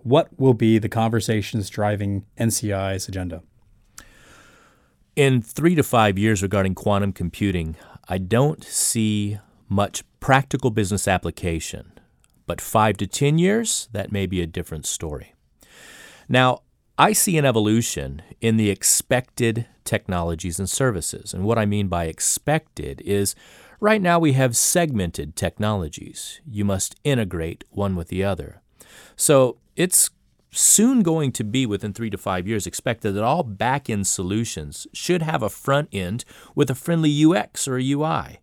What 0.04 0.28
will 0.40 0.54
be 0.54 0.78
the 0.78 0.90
conversations 0.90 1.72
driving 1.72 2.26
NCI's 2.40 3.08
agenda? 3.08 3.42
In 5.16 5.42
three 5.42 5.74
to 5.74 5.84
five 5.84 6.20
years 6.20 6.44
regarding 6.44 6.76
quantum 6.76 7.14
computing, 7.14 7.76
I 8.12 8.17
don't 8.17 8.62
see 8.62 9.39
much 9.69 10.04
practical 10.19 10.69
business 10.69 11.08
application, 11.08 11.93
but 12.45 12.60
five 12.60 12.97
to 12.97 13.08
10 13.08 13.38
years, 13.38 13.88
that 13.93 14.12
may 14.12 14.26
be 14.26 14.41
a 14.41 14.45
different 14.45 14.86
story. 14.86 15.34
Now, 16.28 16.63
I 16.97 17.13
see 17.13 17.38
an 17.38 17.45
evolution 17.45 18.21
in 18.41 18.58
the 18.58 18.69
expected 18.69 19.65
technologies 19.86 20.60
and 20.60 20.69
services. 20.69 21.34
And 21.34 21.45
what 21.45 21.58
I 21.58 21.65
mean 21.65 21.88
by 21.88 22.04
expected 22.08 23.02
is 23.06 23.34
right 23.80 24.02
now 24.02 24.19
we 24.19 24.34
have 24.34 24.58
segmented 24.58 25.38
technologies. 25.38 26.41
You 26.45 26.65
must 26.65 27.00
integrate 27.06 27.63
one 27.69 27.95
with 27.95 28.10
the 28.10 28.26
other. 28.26 28.62
So 29.15 29.58
it's 29.78 30.10
soon 30.52 31.02
going 31.02 31.32
to 31.32 31.44
be 31.44 31.66
within 31.66 31.94
three 31.94 32.10
to 32.10 32.18
five 32.18 32.48
years 32.48 32.68
expected 32.68 33.14
that 33.14 33.24
all 33.24 33.44
back 33.44 33.90
end 33.90 34.06
solutions 34.06 34.86
should 34.94 35.22
have 35.22 35.42
a 35.42 35.50
front 35.50 35.90
end 35.94 36.26
with 36.56 36.70
a 36.70 36.76
friendly 36.76 37.26
UX 37.26 37.68
or 37.68 37.78
UI. 37.78 38.40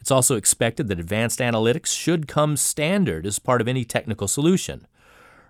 It's 0.00 0.10
also 0.10 0.36
expected 0.36 0.88
that 0.88 1.00
advanced 1.00 1.40
analytics 1.40 1.88
should 1.88 2.28
come 2.28 2.56
standard 2.56 3.26
as 3.26 3.38
part 3.38 3.60
of 3.60 3.68
any 3.68 3.84
technical 3.84 4.28
solution. 4.28 4.86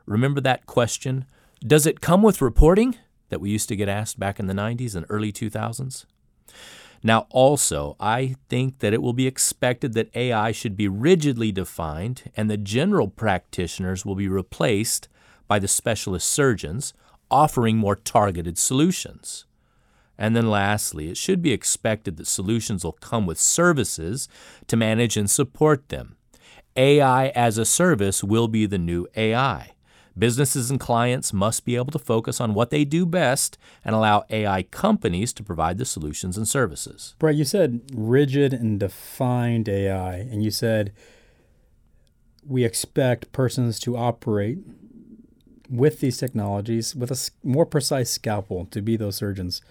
Remember 0.07 0.41
that 0.41 0.67
question? 0.67 1.27
Does 1.65 1.87
it 1.87 2.01
come 2.01 2.23
with 2.23 2.43
reporting? 2.43 2.97
That 3.29 3.41
we 3.41 3.51
used 3.51 3.69
to 3.69 3.77
get 3.77 3.89
asked 3.89 4.19
back 4.19 4.41
in 4.41 4.49
the 4.49 4.55
90s 4.55 4.97
and 4.97 5.07
early 5.09 5.33
2000s? 5.33 6.05
Now, 7.03 7.27
also, 7.31 7.97
I 8.01 8.35
think 8.49 8.81
that 8.81 8.93
it 8.93 9.01
will 9.01 9.13
be 9.13 9.27
expected 9.27 9.95
that 9.95 10.15
AI 10.17 10.53
should 10.53 10.77
be 10.77 10.89
rigidly 10.89 11.53
defined 11.53 12.31
and 12.37 12.51
the 12.51 12.57
general 12.57 13.09
practitioners 13.09 14.05
will 14.05 14.17
be 14.17 14.29
replaced 14.29 15.09
by 15.51 15.59
the 15.59 15.67
specialist 15.67 16.31
surgeons, 16.31 16.95
offering 17.29 17.77
more 17.77 17.97
targeted 17.97 18.57
solutions. 18.57 19.47
And 20.17 20.37
then 20.37 20.49
lastly, 20.49 21.11
it 21.11 21.17
should 21.17 21.43
be 21.43 21.51
expected 21.51 22.19
that 22.19 22.29
solutions 22.29 22.85
will 22.85 22.93
come 22.93 23.27
with 23.27 23.41
services 23.41 24.29
to 24.69 24.77
manage 24.77 25.17
and 25.17 25.29
support 25.29 25.89
them. 25.89 26.15
AI 26.77 27.31
as 27.31 27.59
a 27.59 27.65
service 27.65 28.23
will 28.23 28.47
be 28.47 28.65
the 28.65 28.79
new 28.79 29.09
AI. 29.17 29.73
Businesses 30.17 30.71
and 30.71 30.79
clients 30.79 31.33
must 31.33 31.65
be 31.65 31.75
able 31.75 31.91
to 31.91 31.99
focus 31.99 32.41
on 32.41 32.55
what 32.55 32.71
they 32.71 32.85
do 32.85 33.05
best 33.05 33.59
and 33.85 33.93
allow 33.93 34.23
AI 34.31 34.63
companies 34.63 35.33
to 35.33 35.43
provide 35.43 35.79
the 35.79 35.85
solutions 35.85 36.37
and 36.37 36.47
services. 36.47 37.17
Brett, 37.19 37.35
you 37.35 37.45
said 37.45 37.81
rigid 37.93 38.53
and 38.53 38.79
defined 38.79 39.69
AI, 39.69 40.15
and 40.15 40.45
you 40.45 40.53
said 40.53 40.93
we 42.47 42.65
expect 42.65 43.33
persons 43.33 43.81
to 43.81 43.97
operate 43.97 44.59
with 45.71 46.01
these 46.01 46.19
technologies 46.19 46.97
with 46.97 47.11
a 47.11 47.31
more 47.45 47.65
precise 47.65 48.11
scalpel 48.11 48.67
to 48.67 48.83
be 48.83 48.97
those 48.97 49.17
surgeons. 49.17 49.63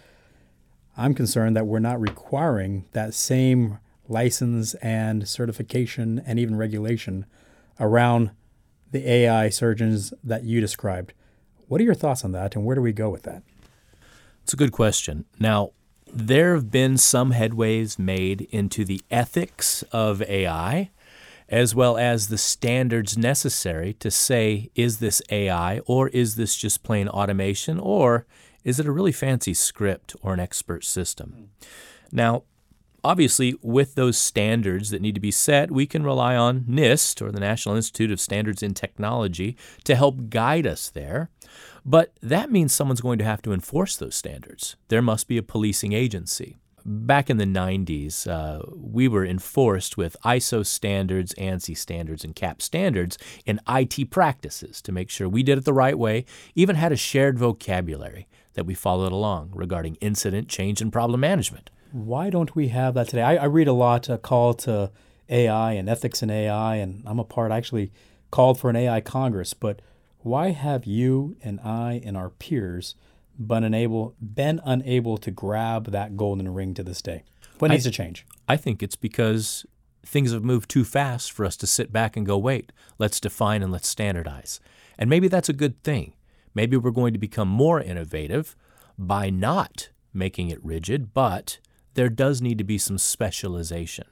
I'm 0.98 1.14
concerned 1.14 1.56
that 1.56 1.68
we're 1.68 1.80
not 1.80 2.00
requiring 2.00 2.86
that 2.94 3.14
same 3.14 3.80
license 4.08 4.74
and 4.76 5.28
certification 5.28 6.22
and 6.26 6.40
even 6.40 6.56
regulation 6.56 7.26
around 7.80 8.32
the 8.92 9.08
AI 9.08 9.50
surgeons 9.50 10.14
that 10.24 10.44
you 10.44 10.60
described. 10.60 11.14
What 11.68 11.80
are 11.80 11.84
your 11.84 11.94
thoughts 11.94 12.26
on 12.26 12.32
that 12.32 12.56
and 12.56 12.66
where 12.66 12.76
do 12.76 12.82
we 12.82 12.94
go 12.94 13.10
with 13.10 13.24
that? 13.24 13.44
It's 14.44 14.54
a 14.54 14.58
good 14.58 14.72
question. 14.72 15.26
Now, 15.38 15.72
there 16.12 16.56
have 16.56 16.72
been 16.72 16.98
some 16.98 17.34
headways 17.34 18.00
made 18.00 18.48
into 18.50 18.84
the 18.84 19.02
ethics 19.12 19.84
of 19.92 20.24
AI 20.24 20.90
as 21.50 21.74
well 21.74 21.98
as 21.98 22.28
the 22.28 22.38
standards 22.38 23.18
necessary 23.18 23.94
to 23.94 24.12
say, 24.12 24.70
is 24.76 25.00
this 25.00 25.22
AI 25.32 25.80
or 25.86 26.08
is 26.10 26.36
this 26.36 26.56
just 26.56 26.84
plain 26.84 27.10
automation 27.10 27.80
or 27.80 28.26
is 28.64 28.80
it 28.80 28.86
a 28.86 28.92
really 28.92 29.12
fancy 29.12 29.54
script 29.54 30.16
or 30.22 30.34
an 30.34 30.40
expert 30.40 30.86
system? 30.86 31.50
Now, 32.12 32.44
obviously, 33.04 33.56
with 33.64 33.96
those 33.96 34.18
standards 34.18 34.92
that 34.92 35.02
need 35.02 35.16
to 35.16 35.22
be 35.22 35.32
set, 35.32 35.72
we 35.72 35.88
can 35.88 36.04
rely 36.04 36.36
on 36.36 36.62
NIST 36.62 37.22
or 37.22 37.32
the 37.32 37.40
National 37.40 37.76
Institute 37.76 38.12
of 38.12 38.20
Standards 38.20 38.62
in 38.62 38.76
Technology 38.76 39.58
to 39.86 39.96
help 39.96 40.30
guide 40.30 40.68
us 40.68 40.90
there. 40.90 41.30
But 41.84 42.14
that 42.22 42.52
means 42.52 42.74
someone's 42.74 43.02
going 43.02 43.18
to 43.20 43.26
have 43.26 43.42
to 43.42 43.54
enforce 43.54 43.96
those 43.96 44.16
standards. 44.16 44.76
There 44.90 45.02
must 45.02 45.28
be 45.28 45.38
a 45.38 45.44
policing 45.44 45.94
agency. 45.94 46.58
Back 46.86 47.30
in 47.30 47.38
the 47.38 47.46
90s, 47.46 48.28
uh, 48.28 48.64
we 48.76 49.08
were 49.08 49.26
enforced 49.26 49.98
with 49.98 50.16
ISO 50.24 50.66
standards, 50.66 51.34
ANSI 51.36 51.78
standards, 51.78 52.24
and 52.24 52.36
CAP 52.36 52.62
standards 52.62 53.18
in 53.46 53.60
IT 53.68 54.10
practices 54.12 54.82
to 54.84 54.92
make 54.92 55.10
sure 55.10 55.28
we 55.28 55.44
did 55.44 55.58
it 55.58 55.66
the 55.66 55.74
right 55.74 55.98
way, 55.98 56.26
even 56.56 56.76
had 56.76 56.92
a 56.92 56.98
shared 56.98 57.38
vocabulary 57.38 58.28
that 58.54 58.66
we 58.66 58.74
followed 58.74 59.12
along 59.12 59.52
regarding 59.54 59.96
incident, 59.96 60.48
change, 60.48 60.82
and 60.82 60.92
problem 60.92 61.20
management. 61.20 61.70
Why 61.92 62.30
don't 62.30 62.56
we 62.56 62.70
have 62.70 62.94
that 62.94 63.08
today? 63.08 63.24
I, 63.24 63.36
I 63.36 63.46
read 63.46 63.68
a 63.68 63.74
lot 63.74 64.10
a 64.10 64.18
call 64.18 64.54
to 64.56 64.92
AI 65.30 65.74
and 65.74 65.90
ethics 65.90 66.22
in 66.22 66.30
AI, 66.30 66.76
and 66.76 67.04
I'm 67.06 67.20
a 67.20 67.24
part, 67.24 67.52
I 67.52 67.58
actually 67.58 67.92
called 68.32 68.60
for 68.60 68.70
an 68.70 68.76
AI 68.76 69.02
Congress, 69.02 69.54
but 69.54 69.82
why 70.20 70.50
have 70.50 70.86
you 70.86 71.38
and 71.42 71.60
I 71.62 72.02
and 72.04 72.18
our 72.18 72.30
peers 72.30 72.96
been 73.40 73.64
unable, 73.64 74.16
been 74.22 74.62
unable 74.64 75.18
to 75.18 75.32
grab 75.32 75.92
that 75.92 76.18
golden 76.18 76.54
ring 76.54 76.74
to 76.76 76.84
this 76.84 77.02
day? 77.02 77.24
What 77.60 77.72
needs 77.72 77.88
I, 77.88 77.90
to 77.90 77.96
change? 77.96 78.26
I 78.48 78.58
think 78.58 78.84
it's 78.84 78.96
because 78.96 79.66
things 80.06 80.32
have 80.32 80.44
moved 80.44 80.70
too 80.70 80.84
fast 80.84 81.32
for 81.32 81.46
us 81.46 81.56
to 81.58 81.68
sit 81.68 81.92
back 81.92 82.18
and 82.18 82.26
go, 82.26 82.38
wait, 82.38 82.72
let's 82.98 83.20
define 83.20 83.62
and 83.62 83.72
let's 83.72 83.88
standardize. 83.88 84.60
And 84.98 85.10
maybe 85.10 85.28
that's 85.28 85.50
a 85.50 85.54
good 85.54 85.82
thing. 85.84 86.14
Maybe 86.54 86.78
we're 86.78 86.92
going 86.92 87.14
to 87.14 87.20
become 87.20 87.48
more 87.48 87.80
innovative 87.80 88.56
by 88.98 89.30
not 89.30 89.90
making 90.14 90.50
it 90.50 90.64
rigid, 90.64 91.14
but 91.14 91.60
there 91.94 92.10
does 92.10 92.42
need 92.42 92.58
to 92.58 92.64
be 92.64 92.78
some 92.78 92.98
specialization. 92.98 94.06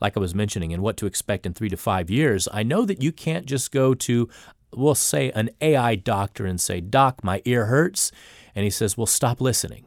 Like 0.00 0.16
I 0.16 0.20
was 0.20 0.34
mentioning, 0.34 0.70
in 0.70 0.82
what 0.82 0.96
to 0.98 1.06
expect 1.06 1.46
in 1.46 1.52
three 1.54 1.68
to 1.68 1.76
five 1.76 2.10
years, 2.10 2.48
I 2.52 2.62
know 2.62 2.84
that 2.84 3.02
you 3.02 3.12
can't 3.12 3.46
just 3.46 3.72
go 3.72 3.94
to, 3.94 4.28
we'll 4.74 4.94
say, 4.94 5.30
an 5.32 5.50
AI 5.60 5.94
doctor 5.94 6.46
and 6.46 6.60
say, 6.60 6.80
Doc, 6.80 7.24
my 7.24 7.42
ear 7.44 7.66
hurts. 7.66 8.12
And 8.54 8.64
he 8.64 8.70
says, 8.70 8.96
Well, 8.96 9.06
stop 9.06 9.40
listening. 9.40 9.86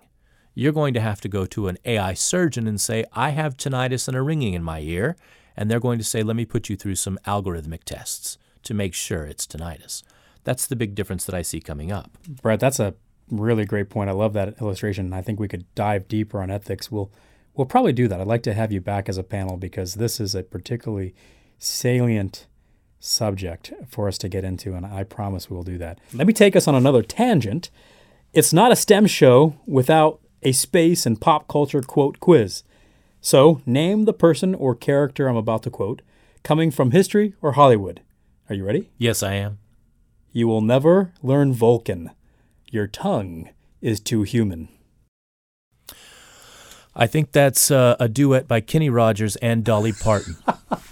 You're 0.54 0.74
going 0.74 0.94
to 0.96 1.02
have 1.02 1.22
to 1.22 1.30
go 1.30 1.46
to 1.46 1.68
an 1.68 1.78
AI 1.86 2.14
surgeon 2.14 2.68
and 2.68 2.82
say, 2.82 3.06
I 3.14 3.30
have 3.30 3.58
tinnitus 3.58 4.08
and 4.08 4.18
a 4.18 4.22
ringing 4.22 4.54
in 4.54 4.64
my 4.64 4.80
ear. 4.80 5.16
And 5.56 5.70
they're 5.70 5.80
going 5.80 6.00
to 6.00 6.04
say, 6.04 6.24
Let 6.24 6.36
me 6.36 6.46
put 6.46 6.70
you 6.70 6.76
through 6.76 6.96
some 6.96 7.20
algorithmic 7.26 7.84
tests 7.84 8.38
to 8.64 8.74
make 8.74 8.94
sure 8.94 9.24
it's 9.24 9.48
tinnitus. 9.48 10.04
That's 10.44 10.68
the 10.68 10.76
big 10.76 10.96
difference 10.96 11.26
that 11.26 11.36
I 11.36 11.42
see 11.42 11.60
coming 11.60 11.92
up. 11.92 12.18
Brett, 12.42 12.60
that's 12.60 12.80
a 12.80 12.96
really 13.30 13.66
great 13.66 13.90
point. 13.90 14.10
I 14.10 14.14
love 14.14 14.34
that 14.34 14.60
illustration. 14.62 15.14
I 15.14 15.22
think 15.22 15.40
we 15.40 15.48
could 15.48 15.66
dive 15.76 16.08
deeper 16.08 16.42
on 16.42 16.50
ethics. 16.50 16.92
We'll 16.92 17.12
we'll 17.56 17.66
probably 17.66 17.94
do 17.94 18.08
that. 18.08 18.22
I'd 18.22 18.28
like 18.28 18.44
to 18.44 18.54
have 18.54 18.72
you 18.72 18.82
back 18.82 19.10
as 19.10 19.18
a 19.18 19.24
panel 19.24 19.58
because 19.58 19.96
this 19.96 20.20
is 20.20 20.36
a 20.36 20.44
particularly 20.44 21.14
salient 21.58 22.48
subject 23.00 23.74
for 23.88 24.08
us 24.08 24.18
to 24.20 24.30
get 24.30 24.44
into, 24.44 24.74
and 24.74 24.86
I 24.86 25.04
promise 25.04 25.50
we 25.50 25.56
will 25.56 25.64
do 25.64 25.78
that. 25.80 26.00
Let 26.14 26.28
me 26.28 26.34
take 26.34 26.56
us 26.56 26.68
on 26.68 26.76
another 26.76 27.02
tangent. 27.02 27.70
It's 28.38 28.54
not 28.54 28.72
a 28.72 28.76
STEM 28.76 29.08
show 29.08 29.56
without 29.66 30.20
a 30.44 30.52
space 30.52 31.08
and 31.08 31.20
pop 31.20 31.48
culture 31.48 31.82
quote 31.82 32.20
quiz. 32.20 32.62
So, 33.20 33.64
name 33.66 34.06
the 34.06 34.14
person 34.14 34.54
or 34.54 34.76
character 34.76 35.28
I'm 35.28 35.36
about 35.36 35.64
to 35.64 35.72
quote, 35.72 36.04
coming 36.44 36.70
from 36.70 36.92
history 36.92 37.34
or 37.42 37.54
Hollywood. 37.54 38.02
Are 38.48 38.54
you 38.54 38.64
ready? 38.64 38.92
Yes, 39.00 39.24
I 39.24 39.34
am. 39.34 39.58
You 40.34 40.48
will 40.48 40.62
never 40.62 41.14
learn 41.24 41.52
Vulcan. 41.52 42.12
Your 42.70 42.86
tongue 42.86 43.50
is 43.82 44.00
too 44.00 44.22
human. 44.22 44.70
I 46.96 47.08
think 47.08 47.32
that's 47.32 47.72
uh, 47.72 47.96
a 48.00 48.08
duet 48.08 48.48
by 48.48 48.62
Kenny 48.62 48.92
Rogers 48.92 49.36
and 49.38 49.64
Dolly 49.64 49.94
Parton. 49.94 50.36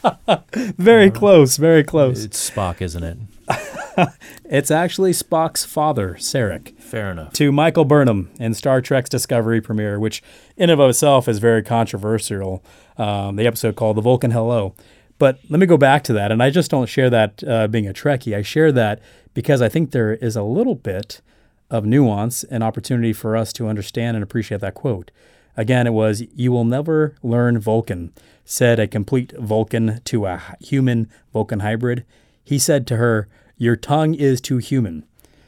very 0.80 1.12
close, 1.12 1.58
very 1.58 1.84
close. 1.84 2.24
It's 2.24 2.50
Spock, 2.50 2.82
isn't 2.82 3.04
it? 3.04 3.20
it's 4.46 4.72
actually 4.72 5.12
Spock's 5.12 5.66
father, 5.66 6.16
Sarek. 6.16 6.78
Fair 6.80 7.12
enough. 7.12 7.34
To 7.34 7.52
Michael 7.52 7.86
Burnham 7.86 8.32
in 8.40 8.54
Star 8.54 8.82
Trek's 8.82 9.10
Discovery 9.10 9.62
premiere, 9.62 10.00
which 10.00 10.24
in 10.58 10.70
of 10.70 10.80
itself 10.80 11.28
is 11.28 11.40
very 11.40 11.64
controversial. 11.64 12.64
Um, 12.98 13.36
the 13.36 13.48
episode 13.48 13.76
called 13.76 13.98
"The 13.98 14.02
Vulcan 14.02 14.32
Hello." 14.32 14.76
But 15.18 15.40
let 15.50 15.60
me 15.60 15.66
go 15.66 15.78
back 15.78 16.04
to 16.06 16.14
that, 16.14 16.32
and 16.32 16.44
I 16.44 16.50
just 16.50 16.70
don't 16.70 16.90
share 16.90 17.10
that 17.10 17.44
uh, 17.48 17.68
being 17.68 17.88
a 17.88 17.94
Trekkie. 17.94 18.36
I 18.36 18.42
share 18.42 18.72
that 18.74 19.00
because 19.34 19.62
I 19.62 19.70
think 19.70 19.92
there 19.92 20.14
is 20.14 20.36
a 20.36 20.44
little 20.44 20.76
bit 20.76 21.22
of 21.70 21.86
nuance 21.86 22.44
and 22.44 22.64
opportunity 22.64 23.14
for 23.14 23.38
us 23.38 23.54
to 23.54 23.68
understand 23.68 24.18
and 24.18 24.24
appreciate 24.24 24.62
that 24.62 24.76
quote. 24.76 25.12
Again, 25.58 25.88
it 25.88 25.94
was, 25.94 26.24
You 26.36 26.52
will 26.52 26.66
never 26.66 27.16
learn 27.24 27.60
Vulcan, 27.60 28.12
said 28.44 28.80
a 28.80 28.88
complete 28.88 29.34
Vulcan 29.38 30.02
to 30.06 30.26
a 30.26 30.42
human 30.60 31.10
Vulcan 31.32 31.62
hybrid. 31.62 32.06
He 32.46 32.60
said 32.60 32.88
to 32.88 32.96
her, 32.96 33.28
Your 33.58 33.76
tongue 33.76 34.14
is 34.14 34.40
too 34.40 34.58
human. 34.58 35.06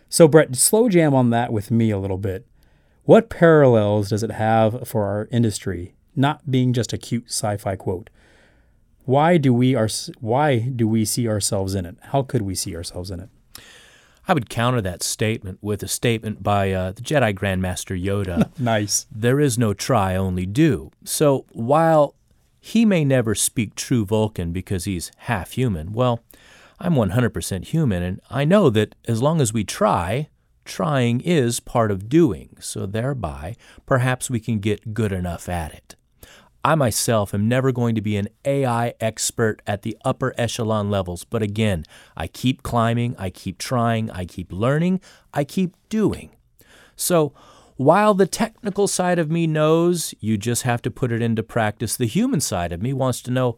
So, 0.09 0.27
Brett, 0.27 0.55
slow 0.55 0.89
jam 0.89 1.13
on 1.13 1.29
that 1.29 1.53
with 1.53 1.71
me 1.71 1.91
a 1.91 1.99
little 1.99 2.17
bit. 2.17 2.45
What 3.03 3.29
parallels 3.29 4.09
does 4.09 4.23
it 4.23 4.31
have 4.31 4.87
for 4.87 5.05
our 5.05 5.29
industry, 5.31 5.95
not 6.15 6.51
being 6.51 6.73
just 6.73 6.91
a 6.91 6.97
cute 6.97 7.27
sci 7.27 7.55
fi 7.55 7.75
quote? 7.77 8.09
Why 9.05 9.37
do 9.37 9.53
we 9.53 9.75
are 9.75 9.87
why 10.19 10.59
do 10.59 10.87
we 10.87 11.05
see 11.05 11.29
ourselves 11.29 11.75
in 11.75 11.85
it? 11.85 11.95
How 12.01 12.23
could 12.23 12.41
we 12.41 12.55
see 12.55 12.75
ourselves 12.75 13.09
in 13.09 13.21
it? 13.21 13.29
I 14.27 14.33
would 14.33 14.49
counter 14.49 14.81
that 14.81 15.03
statement 15.03 15.59
with 15.61 15.81
a 15.83 15.87
statement 15.87 16.43
by 16.43 16.73
uh, 16.73 16.91
the 16.91 17.01
Jedi 17.01 17.33
Grandmaster 17.33 17.97
Yoda. 17.97 18.49
nice. 18.59 19.05
There 19.09 19.39
is 19.39 19.57
no 19.57 19.73
try, 19.73 20.17
only 20.17 20.45
do. 20.45 20.91
So 21.05 21.45
while 21.51 22.15
he 22.59 22.83
may 22.83 23.05
never 23.05 23.33
speak 23.35 23.75
true 23.75 24.05
Vulcan 24.05 24.51
because 24.51 24.83
he's 24.83 25.11
half 25.19 25.51
human, 25.51 25.93
well, 25.93 26.19
I'm 26.79 26.93
100% 26.93 27.65
human, 27.65 28.03
and 28.03 28.21
I 28.29 28.45
know 28.45 28.69
that 28.69 28.95
as 29.07 29.21
long 29.21 29.41
as 29.41 29.51
we 29.51 29.63
try, 29.63 30.29
trying 30.63 31.21
is 31.21 31.59
part 31.59 31.89
of 31.89 32.09
doing. 32.09 32.57
So 32.59 32.85
thereby, 32.85 33.55
perhaps 33.85 34.29
we 34.29 34.39
can 34.39 34.59
get 34.59 34.93
good 34.93 35.11
enough 35.11 35.49
at 35.49 35.73
it. 35.73 35.95
I 36.63 36.75
myself 36.75 37.33
am 37.33 37.47
never 37.47 37.71
going 37.71 37.95
to 37.95 38.01
be 38.01 38.17
an 38.17 38.27
AI 38.43 38.93
expert 38.99 39.61
at 39.65 39.83
the 39.83 39.97
upper 40.03 40.33
echelon 40.37 40.91
levels, 40.91 41.23
but 41.23 41.41
again, 41.41 41.85
I 42.15 42.27
keep 42.27 42.61
climbing, 42.61 43.15
I 43.17 43.29
keep 43.29 43.57
trying, 43.57 44.11
I 44.11 44.25
keep 44.25 44.51
learning, 44.51 44.99
I 45.33 45.45
keep 45.45 45.75
doing. 45.87 46.31
So, 46.95 47.33
while 47.77 48.15
the 48.15 48.25
technical 48.25 48.87
side 48.87 49.19
of 49.19 49.31
me 49.31 49.45
knows 49.47 50.13
you 50.19 50.35
just 50.35 50.63
have 50.63 50.81
to 50.81 50.91
put 50.91 51.11
it 51.11 51.21
into 51.21 51.43
practice, 51.43 51.95
the 51.95 52.07
human 52.07 52.41
side 52.41 52.71
of 52.73 52.81
me 52.81 52.91
wants 52.91 53.21
to 53.21 53.31
know 53.31 53.57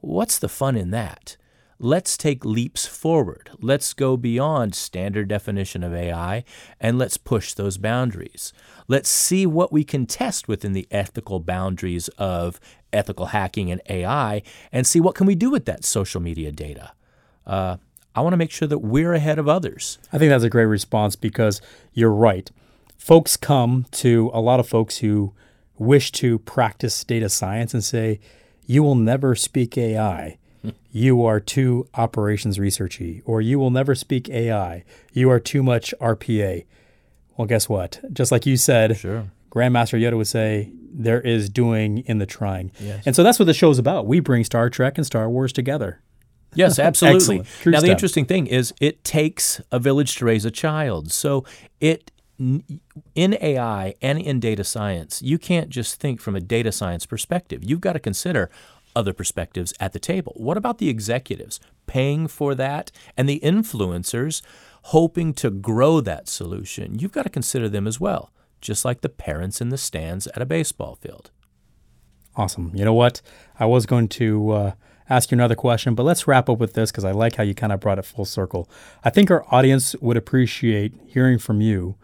what's 0.00 0.38
the 0.38 0.48
fun 0.48 0.76
in 0.76 0.92
that? 0.92 1.36
Let's 1.78 2.16
take 2.16 2.44
leaps 2.44 2.86
forward. 2.86 3.50
Let's 3.60 3.92
go 3.92 4.16
beyond 4.16 4.74
standard 4.74 5.28
definition 5.28 5.82
of 5.82 5.94
AI 5.94 6.44
and 6.80 6.98
let's 6.98 7.16
push 7.16 7.52
those 7.52 7.76
boundaries. 7.76 8.52
Let's 8.88 9.08
see 9.08 9.46
what 9.46 9.72
we 9.72 9.84
can 9.84 10.06
test 10.06 10.48
within 10.48 10.72
the 10.72 10.86
ethical 10.90 11.40
boundaries 11.40 12.08
of 12.18 12.60
ethical 12.92 13.26
hacking 13.26 13.70
and 13.70 13.82
AI 13.88 14.42
and 14.72 14.86
see 14.86 15.00
what 15.00 15.14
can 15.14 15.26
we 15.26 15.34
do 15.34 15.50
with 15.50 15.66
that 15.66 15.84
social 15.84 16.20
media 16.20 16.50
data. 16.50 16.92
Uh, 17.46 17.76
I 18.14 18.20
want 18.22 18.32
to 18.32 18.38
make 18.38 18.50
sure 18.50 18.68
that 18.68 18.78
we're 18.78 19.12
ahead 19.12 19.38
of 19.38 19.48
others. 19.48 19.98
I 20.12 20.18
think 20.18 20.30
that's 20.30 20.44
a 20.44 20.50
great 20.50 20.64
response 20.64 21.16
because 21.16 21.60
you're 21.92 22.10
right. 22.10 22.50
Folks 22.96 23.36
come 23.36 23.84
to 23.92 24.30
a 24.32 24.40
lot 24.40 24.58
of 24.58 24.68
folks 24.68 24.98
who 24.98 25.34
wish 25.78 26.10
to 26.12 26.38
practice 26.38 27.04
data 27.04 27.28
science 27.28 27.74
and 27.74 27.84
say, 27.84 28.18
you 28.64 28.82
will 28.82 28.94
never 28.94 29.34
speak 29.34 29.76
AI 29.76 30.38
you 30.90 31.24
are 31.24 31.40
too 31.40 31.88
operations 31.94 32.58
researchy, 32.58 33.22
or 33.24 33.40
you 33.40 33.58
will 33.58 33.70
never 33.70 33.94
speak 33.94 34.28
AI. 34.28 34.84
You 35.12 35.30
are 35.30 35.40
too 35.40 35.62
much 35.62 35.94
RPA. 36.00 36.64
Well, 37.36 37.46
guess 37.46 37.68
what? 37.68 38.00
Just 38.12 38.32
like 38.32 38.46
you 38.46 38.56
said, 38.56 38.96
sure. 38.96 39.30
Grandmaster 39.50 40.00
Yoda 40.00 40.16
would 40.16 40.26
say, 40.26 40.70
there 40.98 41.20
is 41.20 41.50
doing 41.50 41.98
in 41.98 42.18
the 42.18 42.26
trying. 42.26 42.72
Yes. 42.80 43.02
And 43.06 43.14
so 43.14 43.22
that's 43.22 43.38
what 43.38 43.44
the 43.44 43.54
show's 43.54 43.78
about. 43.78 44.06
We 44.06 44.20
bring 44.20 44.44
Star 44.44 44.70
Trek 44.70 44.96
and 44.96 45.06
Star 45.06 45.28
Wars 45.28 45.52
together. 45.52 46.00
Yes, 46.54 46.78
absolutely. 46.78 47.42
now, 47.66 47.80
the 47.80 47.90
interesting 47.90 48.24
thing 48.24 48.46
is 48.46 48.72
it 48.80 49.04
takes 49.04 49.60
a 49.70 49.78
village 49.78 50.16
to 50.16 50.24
raise 50.24 50.44
a 50.44 50.50
child. 50.50 51.12
So 51.12 51.44
it 51.80 52.10
in 52.38 53.38
AI 53.40 53.94
and 54.02 54.20
in 54.20 54.40
data 54.40 54.62
science, 54.62 55.22
you 55.22 55.38
can't 55.38 55.70
just 55.70 56.00
think 56.00 56.20
from 56.20 56.36
a 56.36 56.40
data 56.40 56.70
science 56.70 57.06
perspective. 57.06 57.64
You've 57.64 57.80
got 57.80 57.94
to 57.94 57.98
consider 57.98 58.50
other 58.96 59.12
perspectives 59.12 59.72
at 59.78 59.92
the 59.92 60.00
table. 60.00 60.32
What 60.36 60.56
about 60.56 60.78
the 60.78 60.88
executives 60.88 61.60
paying 61.86 62.26
for 62.26 62.54
that 62.56 62.90
and 63.16 63.28
the 63.28 63.40
influencers 63.44 64.42
hoping 64.84 65.34
to 65.34 65.50
grow 65.50 66.00
that 66.00 66.28
solution? 66.28 66.98
You've 66.98 67.12
got 67.12 67.24
to 67.24 67.30
consider 67.30 67.68
them 67.68 67.86
as 67.86 68.00
well, 68.00 68.32
just 68.60 68.84
like 68.84 69.02
the 69.02 69.08
parents 69.08 69.60
in 69.60 69.68
the 69.68 69.78
stands 69.78 70.26
at 70.28 70.42
a 70.42 70.46
baseball 70.46 70.96
field. 70.96 71.30
Awesome. 72.34 72.72
You 72.74 72.84
know 72.84 72.94
what? 72.94 73.22
I 73.58 73.66
was 73.66 73.86
going 73.86 74.08
to 74.08 74.50
uh, 74.50 74.72
ask 75.08 75.30
you 75.30 75.36
another 75.36 75.54
question, 75.54 75.94
but 75.94 76.02
let's 76.02 76.26
wrap 76.26 76.48
up 76.48 76.58
with 76.58 76.74
this 76.74 76.90
because 76.90 77.04
I 77.04 77.12
like 77.12 77.36
how 77.36 77.44
you 77.44 77.54
kind 77.54 77.72
of 77.72 77.80
brought 77.80 77.98
it 77.98 78.04
full 78.04 78.24
circle. 78.24 78.68
I 79.04 79.10
think 79.10 79.30
our 79.30 79.44
audience 79.54 79.94
would 79.96 80.16
appreciate 80.16 80.92
hearing 81.06 81.38
from 81.38 81.60
you 81.60 81.96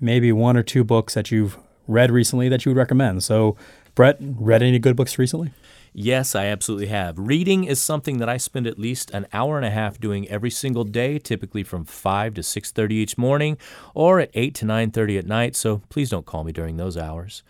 maybe 0.00 0.32
one 0.32 0.56
or 0.56 0.62
two 0.64 0.82
books 0.82 1.14
that 1.14 1.30
you've 1.30 1.56
read 1.86 2.10
recently 2.10 2.48
that 2.48 2.64
you 2.64 2.70
would 2.70 2.78
recommend. 2.78 3.22
So, 3.22 3.56
Brett, 3.94 4.16
read 4.20 4.62
any 4.62 4.78
good 4.78 4.96
books 4.96 5.18
recently? 5.18 5.52
Yes, 5.94 6.34
I 6.34 6.46
absolutely 6.46 6.86
have. 6.86 7.18
Reading 7.18 7.64
is 7.64 7.82
something 7.82 8.16
that 8.16 8.28
I 8.28 8.38
spend 8.38 8.66
at 8.66 8.78
least 8.78 9.10
an 9.10 9.26
hour 9.30 9.58
and 9.58 9.66
a 9.66 9.70
half 9.70 10.00
doing 10.00 10.26
every 10.28 10.48
single 10.48 10.84
day, 10.84 11.18
typically 11.18 11.62
from 11.62 11.84
5 11.84 12.32
to 12.34 12.42
6:30 12.42 12.94
each 12.94 13.18
morning 13.18 13.58
or 13.94 14.18
at 14.18 14.30
8 14.32 14.54
to 14.54 14.64
9:30 14.64 15.18
at 15.18 15.26
night, 15.26 15.54
so 15.54 15.82
please 15.90 16.08
don't 16.08 16.24
call 16.24 16.44
me 16.44 16.52
during 16.52 16.78
those 16.78 16.96
hours. 16.96 17.42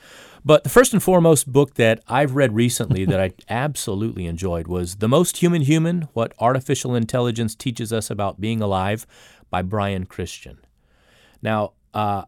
But 0.45 0.65
the 0.65 0.71
first 0.71 0.93
and 0.93 1.01
foremost 1.01 1.53
book 1.53 1.75
that 1.75 2.03
I've 2.09 2.35
read 2.35 2.53
recently 2.53 3.05
that 3.05 3.21
I 3.21 3.31
absolutely 3.49 4.27
enjoyed 4.27 4.67
was 4.67 4.97
The 4.97 5.09
Most 5.09 5.37
Human 5.37 5.63
Human: 5.63 6.09
What 6.13 6.33
Artificial 6.41 6.97
Intelligence 6.97 7.55
Teaches 7.55 7.93
Us 7.93 8.11
About 8.11 8.41
Being 8.41 8.61
Alive 8.61 9.07
by 9.51 9.63
Brian 9.63 10.05
Christian. 10.05 10.59
Now, 11.43 11.75
uh, 11.95 12.25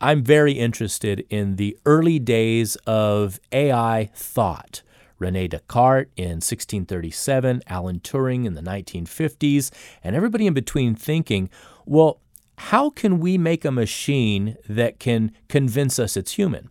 I'm 0.00 0.22
very 0.22 0.52
interested 0.52 1.26
in 1.28 1.56
the 1.56 1.76
early 1.84 2.20
days 2.20 2.76
of 2.86 3.40
AI 3.50 4.10
thought. 4.14 4.82
Rene 5.18 5.48
Descartes 5.48 6.10
in 6.16 6.36
1637, 6.36 7.62
Alan 7.66 7.98
Turing 7.98 8.44
in 8.44 8.54
the 8.54 8.60
1950s, 8.62 9.72
and 10.04 10.14
everybody 10.14 10.46
in 10.46 10.54
between 10.54 10.94
thinking, 10.94 11.50
well, 11.84 12.20
how 12.58 12.90
can 12.90 13.18
we 13.18 13.36
make 13.36 13.64
a 13.64 13.72
machine 13.72 14.56
that 14.68 15.00
can 15.00 15.32
convince 15.48 15.98
us 15.98 16.16
it's 16.16 16.32
human? 16.32 16.70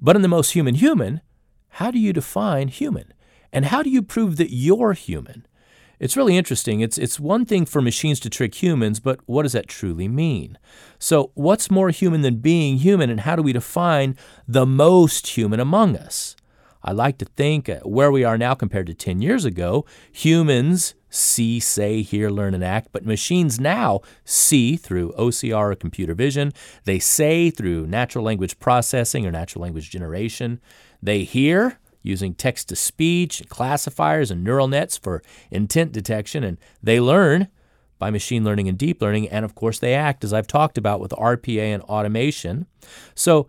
But 0.00 0.16
in 0.16 0.22
the 0.22 0.28
most 0.28 0.50
human 0.50 0.74
human, 0.74 1.20
how 1.68 1.92
do 1.92 2.00
you 2.00 2.12
define 2.12 2.68
human? 2.68 3.12
And 3.52 3.66
how 3.66 3.82
do 3.82 3.90
you 3.90 4.02
prove 4.02 4.36
that 4.36 4.52
you're 4.52 4.92
human? 4.92 5.46
It's 5.98 6.16
really 6.16 6.36
interesting. 6.36 6.80
It's, 6.80 6.98
it's 6.98 7.18
one 7.18 7.46
thing 7.46 7.64
for 7.64 7.80
machines 7.80 8.20
to 8.20 8.30
trick 8.30 8.62
humans, 8.62 9.00
but 9.00 9.20
what 9.26 9.44
does 9.44 9.52
that 9.52 9.66
truly 9.68 10.08
mean? 10.08 10.58
So, 10.98 11.30
what's 11.34 11.70
more 11.70 11.90
human 11.90 12.20
than 12.20 12.36
being 12.36 12.78
human, 12.78 13.08
and 13.08 13.20
how 13.20 13.36
do 13.36 13.42
we 13.42 13.52
define 13.52 14.16
the 14.46 14.66
most 14.66 15.26
human 15.28 15.60
among 15.60 15.96
us? 15.96 16.36
I 16.82 16.92
like 16.92 17.18
to 17.18 17.24
think 17.24 17.68
uh, 17.68 17.80
where 17.80 18.12
we 18.12 18.24
are 18.24 18.38
now 18.38 18.54
compared 18.54 18.86
to 18.86 18.94
10 18.94 19.20
years 19.20 19.44
ago, 19.44 19.84
humans 20.12 20.94
see, 21.08 21.58
say, 21.58 22.02
hear, 22.02 22.30
learn, 22.30 22.54
and 22.54 22.62
act, 22.62 22.88
but 22.92 23.04
machines 23.04 23.58
now 23.58 24.00
see 24.24 24.76
through 24.76 25.12
OCR 25.18 25.72
or 25.72 25.74
computer 25.74 26.14
vision. 26.14 26.52
They 26.84 26.98
say 26.98 27.50
through 27.50 27.86
natural 27.86 28.24
language 28.24 28.58
processing 28.58 29.26
or 29.26 29.32
natural 29.32 29.62
language 29.62 29.90
generation. 29.90 30.60
They 31.02 31.24
hear 31.24 31.78
using 32.06 32.34
text 32.34 32.68
to 32.68 32.76
speech, 32.76 33.42
classifiers, 33.48 34.30
and 34.30 34.44
neural 34.44 34.68
nets 34.68 34.96
for 34.96 35.22
intent 35.50 35.92
detection, 35.92 36.44
and 36.44 36.58
they 36.82 37.00
learn 37.00 37.48
by 37.98 38.10
machine 38.10 38.44
learning 38.44 38.68
and 38.68 38.78
deep 38.78 39.00
learning, 39.00 39.28
and 39.28 39.44
of 39.44 39.54
course, 39.54 39.78
they 39.78 39.94
act, 39.94 40.24
as 40.24 40.32
I've 40.32 40.46
talked 40.46 40.76
about, 40.76 41.00
with 41.00 41.12
RPA 41.12 41.74
and 41.74 41.82
automation. 41.84 42.66
So, 43.14 43.48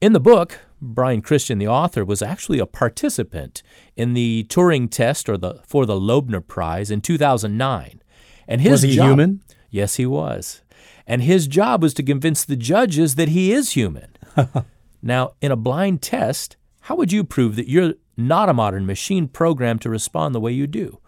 in 0.00 0.12
the 0.12 0.20
book, 0.20 0.60
Brian 0.82 1.22
Christian, 1.22 1.58
the 1.58 1.68
author, 1.68 2.04
was 2.04 2.20
actually 2.20 2.58
a 2.58 2.66
participant 2.66 3.62
in 3.96 4.14
the 4.14 4.44
Turing 4.48 4.90
test 4.90 5.28
or 5.28 5.36
the 5.36 5.60
for 5.66 5.86
the 5.86 5.98
Loebner 5.98 6.46
Prize 6.46 6.90
in 6.90 7.00
2009. 7.00 8.02
And 8.46 8.60
his 8.60 8.70
was 8.72 8.82
he 8.82 8.96
job, 8.96 9.06
human? 9.08 9.40
Yes, 9.70 9.96
he 9.96 10.06
was. 10.06 10.62
And 11.06 11.22
his 11.22 11.46
job 11.46 11.82
was 11.82 11.94
to 11.94 12.02
convince 12.02 12.44
the 12.44 12.56
judges 12.56 13.14
that 13.14 13.28
he 13.28 13.52
is 13.52 13.72
human. 13.72 14.16
now, 15.02 15.32
in 15.40 15.52
a 15.52 15.56
blind 15.56 16.02
test, 16.02 16.56
how 16.84 16.96
would 16.96 17.12
you 17.12 17.24
prove 17.24 17.56
that 17.56 17.66
you're 17.66 17.94
not 18.14 18.50
a 18.50 18.54
modern 18.54 18.84
machine 18.84 19.26
programmed 19.26 19.80
to 19.80 19.88
respond 19.88 20.34
the 20.34 20.40
way 20.40 20.52
you 20.52 20.66
do? 20.66 21.00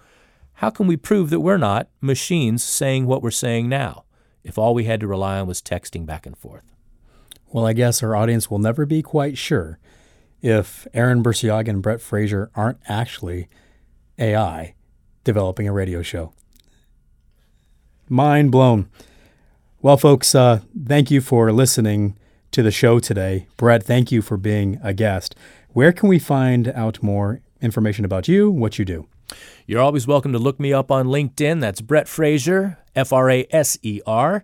How 0.55 0.71
can 0.71 0.87
we 0.87 0.97
prove 0.97 1.29
that 1.29 1.41
we're 1.41 1.59
not 1.59 1.91
machines 2.01 2.65
saying 2.65 3.05
what 3.05 3.21
we're 3.21 3.31
saying 3.31 3.69
now 3.69 4.05
if 4.43 4.57
all 4.57 4.73
we 4.73 4.85
had 4.85 5.01
to 5.01 5.07
rely 5.07 5.39
on 5.39 5.47
was 5.47 5.61
texting 5.61 6.07
back 6.07 6.25
and 6.25 6.35
forth? 6.35 6.65
Well, 7.49 7.67
I 7.67 7.75
guess 7.75 8.03
our 8.03 8.17
audience 8.17 8.51
will 8.51 8.59
never 8.59 8.87
be 8.87 9.03
quite 9.03 9.37
sure 9.37 9.79
if 10.41 10.87
Aaron 10.95 11.23
Burciaga 11.23 11.69
and 11.69 11.83
Brett 11.83 12.01
Fraser 12.01 12.51
aren't 12.55 12.79
actually 12.89 13.51
AI 14.19 14.75
developing 15.25 15.69
a 15.69 15.75
radio 15.75 16.01
show. 16.01 16.33
Mind 18.09 18.51
blown. 18.51 18.89
Well, 19.83 19.99
folks, 19.99 20.35
uh, 20.35 20.61
thank 20.87 21.11
you 21.11 21.21
for 21.21 21.53
listening 21.53 22.17
to 22.53 22.63
the 22.63 22.71
show 22.71 22.99
today. 22.99 23.47
Brett, 23.59 23.83
thank 23.83 24.11
you 24.11 24.23
for 24.23 24.39
being 24.39 24.81
a 24.83 24.95
guest. 24.95 25.35
Where 25.77 25.93
can 25.93 26.09
we 26.09 26.19
find 26.19 26.69
out 26.69 27.03
more 27.03 27.43
information 27.61 28.07
about 28.07 28.29
you, 28.29 28.51
what 28.51 28.79
you 28.79 28.87
do? 28.87 29.09
You're 29.67 29.83
always 29.83 30.07
welcome 30.07 30.33
to 30.33 30.39
look 30.39 30.59
me 30.59 30.73
up 30.73 30.91
on 30.91 31.09
LinkedIn. 31.09 31.61
That's 31.61 31.83
Brett 31.83 32.09
Fraser, 32.09 32.79
F 32.95 33.13
R 33.13 33.29
A 33.29 33.47
S 33.51 33.77
E 33.83 34.01
R. 34.07 34.43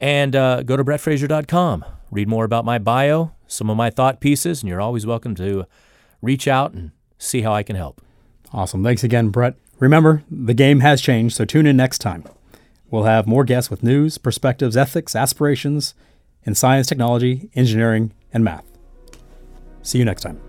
And 0.00 0.34
uh, 0.34 0.62
go 0.62 0.78
to 0.78 0.82
brettfraser.com 0.82 1.84
read 2.10 2.28
more 2.28 2.46
about 2.46 2.64
my 2.64 2.78
bio, 2.78 3.32
some 3.46 3.68
of 3.68 3.76
my 3.76 3.90
thought 3.90 4.20
pieces, 4.20 4.62
and 4.62 4.70
you're 4.70 4.80
always 4.80 5.04
welcome 5.04 5.34
to 5.34 5.66
reach 6.22 6.48
out 6.48 6.72
and 6.72 6.92
see 7.18 7.42
how 7.42 7.52
I 7.52 7.62
can 7.62 7.76
help. 7.76 8.00
Awesome. 8.50 8.82
Thanks 8.82 9.04
again, 9.04 9.28
Brett. 9.28 9.56
Remember, 9.80 10.22
the 10.30 10.54
game 10.54 10.80
has 10.80 11.02
changed, 11.02 11.36
so 11.36 11.44
tune 11.44 11.66
in 11.66 11.76
next 11.76 11.98
time. 11.98 12.24
We'll 12.90 13.04
have 13.04 13.26
more 13.26 13.44
guests 13.44 13.70
with 13.70 13.82
news, 13.82 14.16
perspectives, 14.16 14.78
ethics, 14.78 15.14
aspirations 15.14 15.92
in 16.44 16.54
science, 16.54 16.86
technology, 16.86 17.50
engineering, 17.54 18.14
and 18.32 18.42
math. 18.42 18.64
See 19.82 19.98
you 19.98 20.06
next 20.06 20.22
time. 20.22 20.40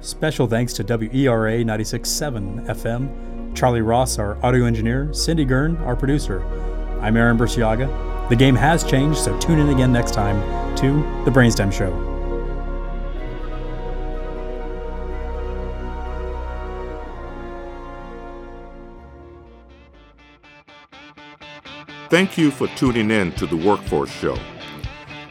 Special 0.00 0.46
thanks 0.46 0.72
to 0.74 0.84
WERA 0.84 1.64
96.7 1.64 2.66
FM, 2.66 3.56
Charlie 3.56 3.80
Ross, 3.80 4.18
our 4.18 4.42
audio 4.44 4.64
engineer, 4.64 5.12
Cindy 5.12 5.44
Gurn, 5.44 5.76
our 5.78 5.96
producer. 5.96 6.40
I'm 7.00 7.16
Aaron 7.16 7.36
Burciaga. 7.36 8.28
The 8.28 8.36
game 8.36 8.54
has 8.54 8.84
changed, 8.84 9.18
so 9.18 9.36
tune 9.40 9.58
in 9.58 9.70
again 9.70 9.92
next 9.92 10.14
time 10.14 10.40
to 10.76 11.02
The 11.24 11.32
Brainstem 11.32 11.72
Show. 11.72 11.90
Thank 22.08 22.38
you 22.38 22.52
for 22.52 22.68
tuning 22.68 23.10
in 23.10 23.32
to 23.32 23.46
the 23.46 23.56
Workforce 23.56 24.12
Show. 24.12 24.38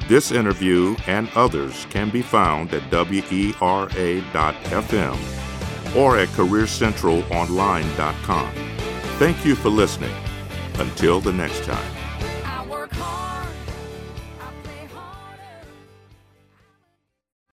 This 0.08 0.32
interview 0.32 0.96
and 1.06 1.30
others 1.36 1.86
can 1.90 2.10
be 2.10 2.22
found 2.22 2.74
at 2.74 2.90
WERA.FM 2.90 3.58
or 5.96 6.18
at 6.18 6.30
CareerCentralOnline.com. 6.30 8.52
Thank 9.20 9.46
you 9.46 9.56
for 9.56 9.70
listening. 9.70 10.16
Until 10.80 11.20
the 11.20 11.34
next 11.34 11.64
time. 11.64 11.97